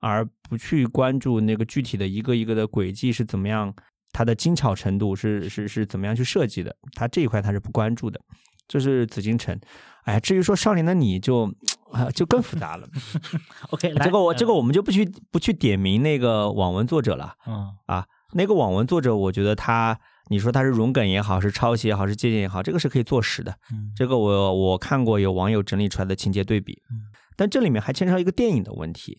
[0.00, 3.74] 而不去关注那个具体的一个一个的轨迹是怎么样，
[4.12, 8.20] 它的精巧程度是是是怎么样去设计的，它这一块它是不关注的。
[8.66, 9.58] 这是紫禁城，
[10.04, 11.52] 哎，至于说少年的你就
[11.92, 12.88] 啊就更复杂了。
[13.70, 17.34] OK，这个我这个呃我们就不去不去点名那个网文作者了。
[17.46, 19.96] 嗯啊那个网文作者，我觉得他，
[20.28, 23.54] 你说他是融梗也好，是抄袭也好，是借鉴也好，这个是可以坐实的。
[23.70, 29.18] 嗯这个我我看过有网友整理出来的情节对比嗯，但这里面还牵扯到一个电影的问题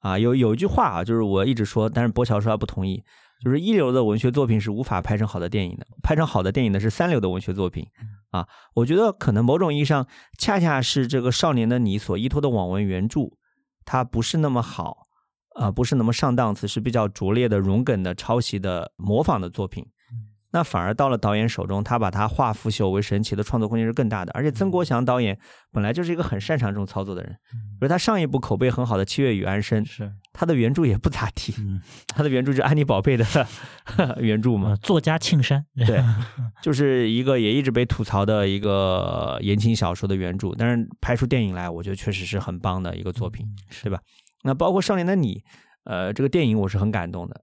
[0.00, 0.18] 啊。
[0.18, 3.02] 有有一句话啊，就是我一直说，但是博乔说他不同意，
[3.42, 7.86] 就是一流的文学作品是无法拍成好的电影的，拍成好的电影的是三流的文学作品
[8.30, 8.46] 啊。
[8.74, 10.06] 我觉得可能某种意义上，
[10.38, 13.32] 恰恰是这个少年的你所依托的网文原著，
[13.84, 15.08] 它不是那么好。
[15.54, 19.86] 啊、不是那么上档次，是比较拙劣的、冗梗的、抄袭的、模仿的作品。
[20.52, 24.30] 那反而到了导演手中，他把它化腐朽为神奇的创作空间是更大的。
[24.34, 25.38] 而且曾国祥导演
[25.72, 30.12] 本来就是一个很擅长这种操作的人，比如他上一部口碑很好的《七月与安生》，是。
[30.34, 31.80] 他的原著也不咋地，嗯。
[32.14, 33.24] 他的原著就是安妮宝贝的
[34.20, 35.64] 原著嘛呃，作家庆山。
[35.86, 36.02] 对，
[36.62, 43.46] 就是一个也一直被吐槽的一个言情小说的原著，但是拍出电影来，我觉得确实是很棒的一个作品，
[43.82, 43.98] 对吧？
[44.44, 45.36] 那包括《少年的你》，
[45.84, 47.40] 呃，这个电影我是很感动的，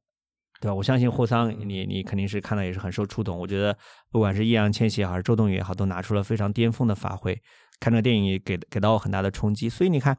[0.62, 0.74] 对吧？
[0.74, 3.38] 我相信霍桑你你肯定是看了也是很受触动。
[3.38, 3.78] 我觉得
[4.12, 7.40] 不管是易烊千玺，还是周冬雨也好，都拿出了非常巅峰的发挥。
[7.80, 10.18] 看这个电影也给给到我很大的冲击，所以你看，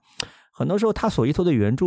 [0.53, 1.85] 很多时候他所依托的原著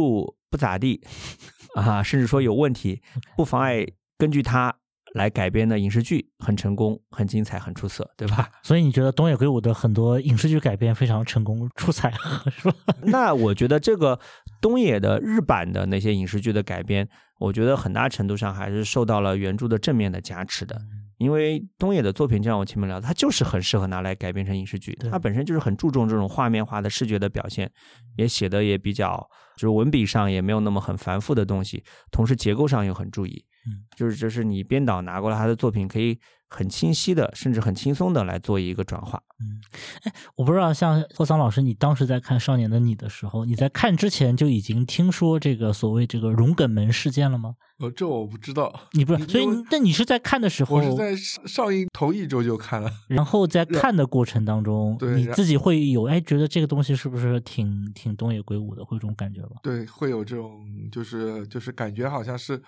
[0.49, 1.01] 不咋地
[1.75, 3.01] 啊，甚至说有问题，
[3.35, 3.85] 不妨碍
[4.17, 4.75] 根据他
[5.13, 8.49] 来改编的影视剧很成功、很精彩、很出色，对吧？
[8.63, 12.11] 所以你觉得东野圭吾的很多影视剧改编非常成功出彩，
[12.51, 12.75] 是吧？
[13.03, 14.19] 那我觉得这个
[14.61, 17.07] 东野的日版的那些影视剧的改编，
[17.39, 20.81] 我觉得很大程度上还是受到了原著的正面的加持的。
[21.19, 24.93] 因为东野的作品，就像我前面聊的，它就是很适合拿来改编成影视剧。
[24.99, 27.71] 对它本身就是很注重这种画面化的视觉的表现，
[28.17, 29.25] 也写的也比较，
[29.55, 33.45] 就是文笔上也没有那么很繁复的东西，同时结构上又很注意。
[33.67, 36.19] 嗯，就是就是你编导拿过来他的作品，可以
[36.49, 39.21] 很清晰的，甚至很轻松的来做一个转化。
[39.39, 39.61] 嗯，
[40.03, 47.55] 哎我不知道，像霍桑老师，你当时在看《少年的你》的时候，你在看之前就已经听说这个所谓这个荣梗门事件了吗？
[47.79, 52.89] 呃，这我不知道，你不是，所以那你是在看的时候，我是在上上映头一周就看了。
[53.07, 59.57] 然后在看的过程当中，对你自己会有哎，觉得这个东西是不是挺挺东野圭吾的，会有这种感觉吗？
[59.63, 60.61] 对，会有这种，
[60.91, 62.61] 就是就是感觉好像是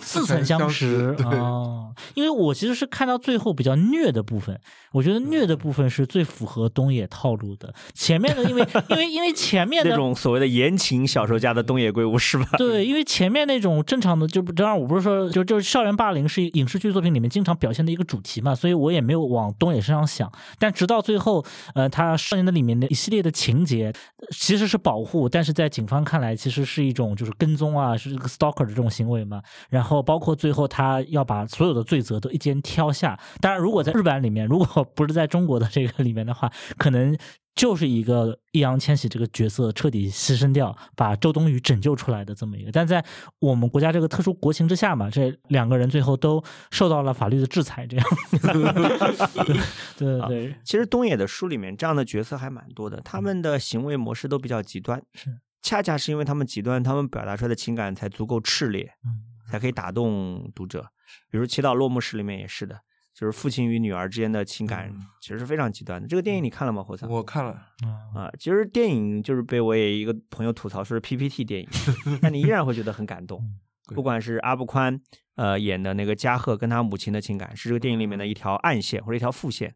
[0.00, 4.58] 似曾相识啊，哦，因为我其实是看到最后比较虐的部分，
[4.92, 7.72] 我觉得虐的部分是最符合东野套路的。
[7.94, 12.46] 前面的，因为 因为因为前面的那种所谓的言情小说家的东野圭吾是吧？
[12.58, 20.30] 对，因为前面那种正常的，就不当然我不是说就就是校园霸凌是影视剧作品里面经常表现的一个主题嘛，所以我也没有往东野身上想。
[20.58, 21.44] 但直到最后，
[21.74, 29.40] 呃，他少年的里面的一系列的情节呃其实是保护，但是在警方看来其实是一种就是跟踪啊，是一个 stalker 的这种行为嘛。
[29.68, 33.18] 然后包括最后他要把所有的罪责都一肩挑下。
[33.40, 37.16] 当然，如果在日版里面，如果不是在中国的这个里面的话，可能。
[37.54, 43.04] 就是一个易烊千玺这个角色彻底牺牲掉，把周冬雨拯救出来的这么一个，但在
[43.40, 46.40] 我们国家这个特殊国情之下嘛，这两个人最后都
[46.70, 48.06] 受到了法律的制裁，这样。
[49.98, 60.86] 对对对，其实东野的书里面这样的角色还蛮多的，他们的行为模式都比较极端，是恰恰是因为他们极端，他们表达出来的情感才足够炽烈，嗯才可以打动读者。
[61.30, 62.78] 比如《祈祷落幕时》里面也是的，
[63.14, 66.06] 就是父亲与女儿之间的情感嗯其实是非常极端的。
[66.06, 67.08] 这个电影你看了吗，火桑？
[67.10, 67.52] 我看了，
[67.82, 71.68] 啊，啊，其实电影就是被我也一个朋友吐槽说是 PPT 电影，
[72.20, 73.42] 但你依然会觉得很感动。
[73.94, 75.00] 不管是阿布宽
[75.36, 79.74] 呃演的那个加贺跟他母亲的情感，是这个电影里面的一条暗线或者一条副线，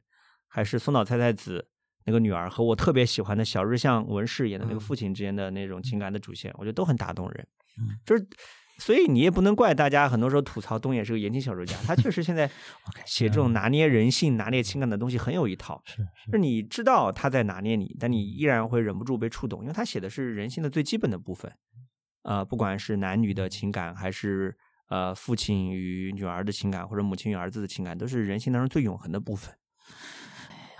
[0.48, 1.66] 还是松岛菜菜子
[2.04, 7.48] 那个女儿和我特别喜欢的小日向文世演的那个嗯父亲之间的那种情感的主线，我觉得都很打动人。
[7.78, 8.28] 嗯就是，
[8.82, 12.50] 所以你也不能怪大家很多时候吐槽东野是个言情小说家，他确实现在
[13.06, 15.80] 写这种拿捏人性、拿捏情感的东西很有一套。
[15.86, 21.52] 是是你知道他在拿捏你，但你依然会忍不住被触动，因为他写的是人性的最基本的部分，
[22.24, 24.56] 呃，不管是男女的情感，还是
[24.88, 29.54] 呃父亲与女儿的情感，或者母亲与儿子的情感，都是人性当中最永恒的部分。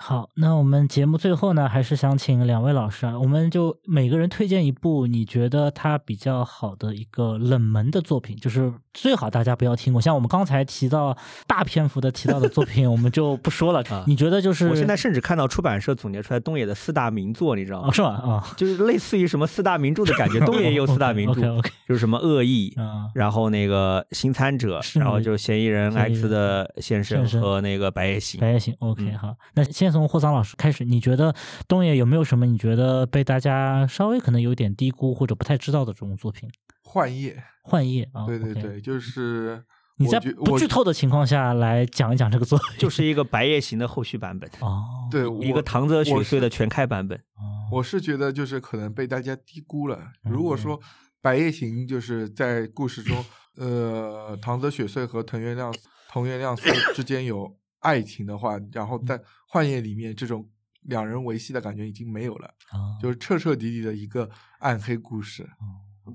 [0.05, 10.03] 好，那我们节目最后呢，还是想请两位老师啊，我们就每个人推荐一部你觉得它比较好的一个冷门的作品，就是最好大家不要听过。
[10.03, 11.16] 像我们刚才提到
[11.47, 13.81] 大篇幅的提到的作品，我们就不说了。
[13.95, 17.89] 啊你觉得就是我现在甚至看到出版社总结出来东野的四大名作，你知道吗？
[17.89, 18.09] 哦是吧？
[18.09, 28.41] 啊，就是类似于什么四大名著的感觉，东野也有四大名著， OK，就是什么恶意，嗯，然后那个新参者，是然后就是嫌疑人 X 的现身现身和那个白夜行。
[28.41, 29.37] 白夜行 OK 嗯好。
[29.55, 31.35] 那先从霍桑老师开始，你觉得
[31.69, 36.51] 东野有没有什么你觉得被大家稍微可能有点低估或者不太知道的这种作品？
[36.82, 39.62] 幻夜，幻夜啊，对对对，就是
[39.97, 47.16] 你在不剧透的情况下来讲一讲这个作品，就是一个白夜行的后续版本， 哦，对一个唐泽雪穗的全开版本。
[47.19, 49.98] 哦，我是觉得就是可能被大家低估了。
[50.24, 50.78] 如果嗯说
[51.23, 53.24] 《白夜行》就是在故事中，
[53.56, 55.73] 呃，唐泽雪穗和藤原亮
[56.10, 60.48] 藤原亮 司之间有爱情的话，然后在《幻夜》里面这种
[60.82, 64.28] 两人维系的感觉已经没有了，哦就是彻彻底底的一个
[64.59, 65.48] 暗黑故事。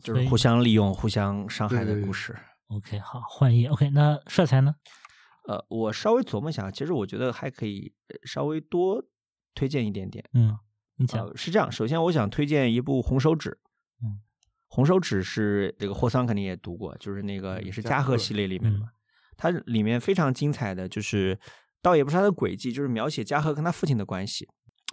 [0.02, 2.36] 就是互相利用、互相伤害的故事。
[2.68, 4.76] OK，好，幻夜 OK，那帅才呢？
[5.48, 9.02] 呃，我稍微琢磨一下，其实我觉得还可以呃稍微多
[9.56, 10.26] 推荐一点点。
[10.34, 10.58] 嗯，
[10.98, 13.50] 你讲，呃，是这样，首先我想推荐一部《红手指》。
[14.04, 14.20] 嗯，
[14.68, 18.86] 红手指是这个霍桑肯定也读过，就是那个也是加贺系列里面的。
[19.38, 21.40] 它里面非常精彩的就是，
[21.82, 24.48] 倒也不是他的轨迹，就是描写加贺跟他父亲的关系。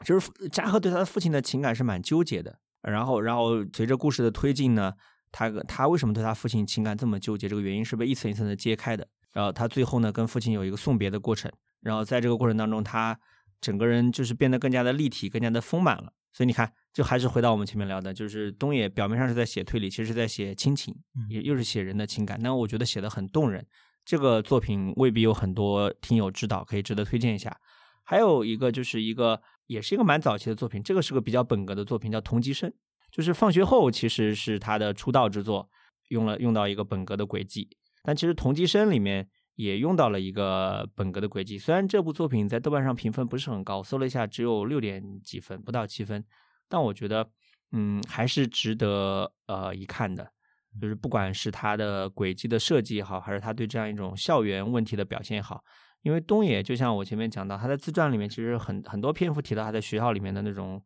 [0.05, 2.59] 就是父加贺对他的父亲的情感是蛮纠结的。
[2.83, 4.93] 然后，然后随着故事的推进呢，
[5.33, 7.49] 他他为什么对他父亲情感这么纠结？
[7.49, 9.09] 这个原因是被一层一层的揭开的。
[9.33, 11.51] 然后他最后呢，跟父亲有一个送别的过程。
[11.81, 13.19] 然后在这个过程当中，他
[13.61, 16.13] 整个人就是变得更加的立体，更加的丰满了。
[16.33, 22.39] 所以你看，就还是回到我们前面聊的，就是东野表面上是在写推理，其实是在写亲情，嗯也又是写人的情感。
[22.43, 23.65] 那我觉得写的很动人。
[24.05, 27.59] 这个作品未必有很多听友知道，可以值得推荐一下。
[28.03, 32.69] 还有一个就是一个也是一个蛮早期的作品，这个是个比较本格的作品，叫《同级生》，
[33.11, 35.71] 就是放学后其实是他的出道之作，
[36.09, 37.69] 用了用到一个本格的轨迹。
[38.03, 46.23] 但其实《同级生》里面也用到了一个本格的轨迹，虽然这部作品在豆瓣上评分不是很高，搜了一下只有六点几分，不到七分，
[46.69, 47.31] 但我觉得
[47.73, 50.31] 嗯还是值得呃一看的。
[50.81, 55.63] 就是不管是他的轨迹的设计也好，还是他对这样一种校园问题的表现也好，
[56.03, 60.83] 因为东野就像我前面讲到，他在自传里面其实很很多篇幅提到他在学校里面的那种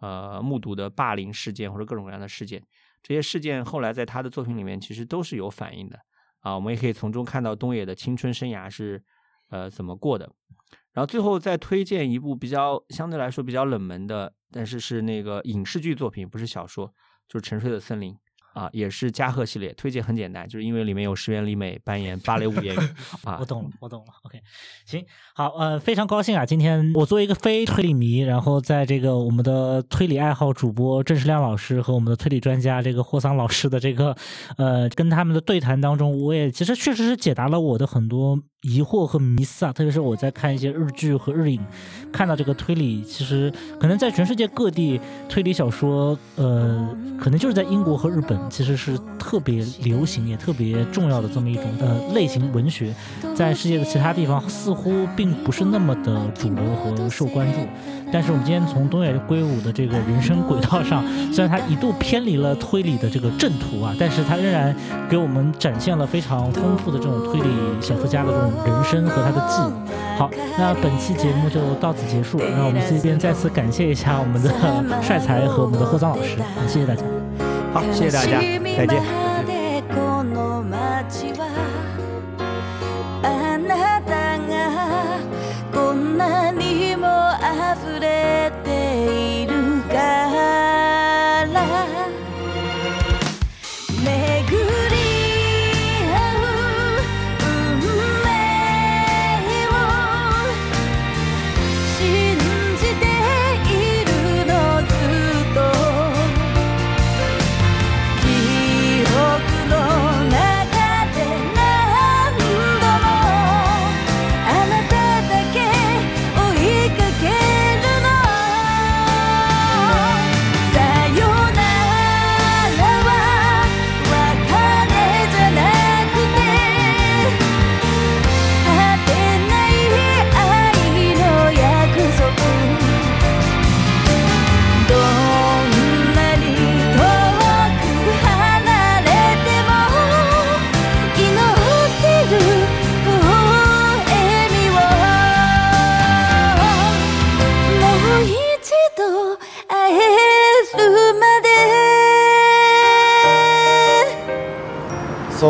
[0.00, 2.62] 呃目睹的霸凌事件或者各种各样的事件，
[3.02, 5.98] 这些事件后来在他的作品里面其实都是有反映的
[6.40, 9.02] 啊，我们也可以从中看到东野的青春生涯是
[9.50, 10.30] 呃怎么过的。
[10.92, 16.92] 然后最后再推荐一部比较相对来说比较冷门的，但是是那个影视剧作品，不是小说，
[17.28, 18.12] 就是《沉睡的森林》。
[18.52, 24.06] 啊，也是加贺系列，推荐很简单，就是因为里面有石原里美扮演芭蕾舞演员啊我，懂了，我懂了。
[24.24, 24.40] OK，
[24.86, 25.04] 行，
[25.34, 26.44] 好，呃，非常高兴啊！
[26.44, 34.16] 今天我作为一个非推理迷，然后在这个我们的推理爱好主播郑世亮老师和我们的推理专家这个霍桑老师的这个
[34.56, 39.72] 呃跟他们的对谈当中，我也其实确实是解答了我的很多疑惑和迷思啊。
[39.72, 41.60] 特别是我在看一些日剧和日影，
[42.12, 46.88] 看到这个推理，其实可能在全世界各地推理小说，呃，
[47.18, 52.94] 可能就是在英国和日本，其实是特别流行也特别重要的这么一种呃类型文学，
[53.34, 57.58] 在世界的其他地方似乎并不是那么的主流和受关注。
[58.12, 64.74] 但是我们今天从东野圭吾的这个人生轨道上，虽然他一度偏离了推理的这个正途啊，但是他仍然
[65.08, 67.48] 给我们展现了非常丰富的这种推理
[67.80, 70.18] 小说家的这种人生和他的记忆。
[70.18, 72.38] 好，那本期节目就到此结束。
[72.38, 74.50] 那我们这边再次感谢一下我们的
[75.02, 76.36] 帅才和我们的霍桑老师，
[76.66, 77.02] 谢谢大家。
[77.72, 78.38] 好，谢谢大家，
[78.76, 79.29] 再见。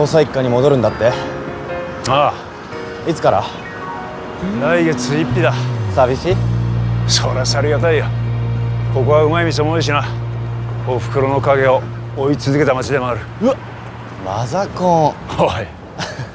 [0.00, 1.12] 捜査一課に戻るんだって。
[2.08, 2.32] あ
[3.06, 3.42] いつから？
[3.42, 3.50] あ
[4.62, 5.52] 来月一日だ。
[5.94, 6.36] 寂しい？
[7.06, 8.06] そりゃさりがたいよ。
[8.94, 10.02] ここはうまい店も多いしな。
[10.88, 11.82] おふくろの影を
[12.16, 13.20] 追い続けた町でもある。
[13.42, 13.56] うわ
[14.24, 15.66] マザコンおい。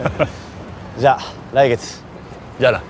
[0.99, 1.19] じゃあ
[1.51, 2.03] 来月。
[2.59, 2.81] じゃあな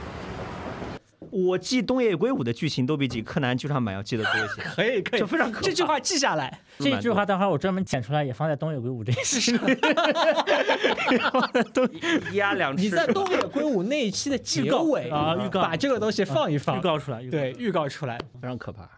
[1.35, 4.61] 我记东野圭吾的剧情都比记柯南剧场版要记得多一些。
[4.73, 6.61] 可以可以，就非常可怕这句话记下来。
[6.79, 9.51] 这句话待会儿我专门剪出来，也放在东野圭吾这一期。
[12.31, 12.83] 一鸭两吃。
[12.83, 18.17] 你在东野圭吾那一期的结尾啊预告把这个东西放一放，预告出来，对，预告出来。
[18.41, 18.89] 非常可怕。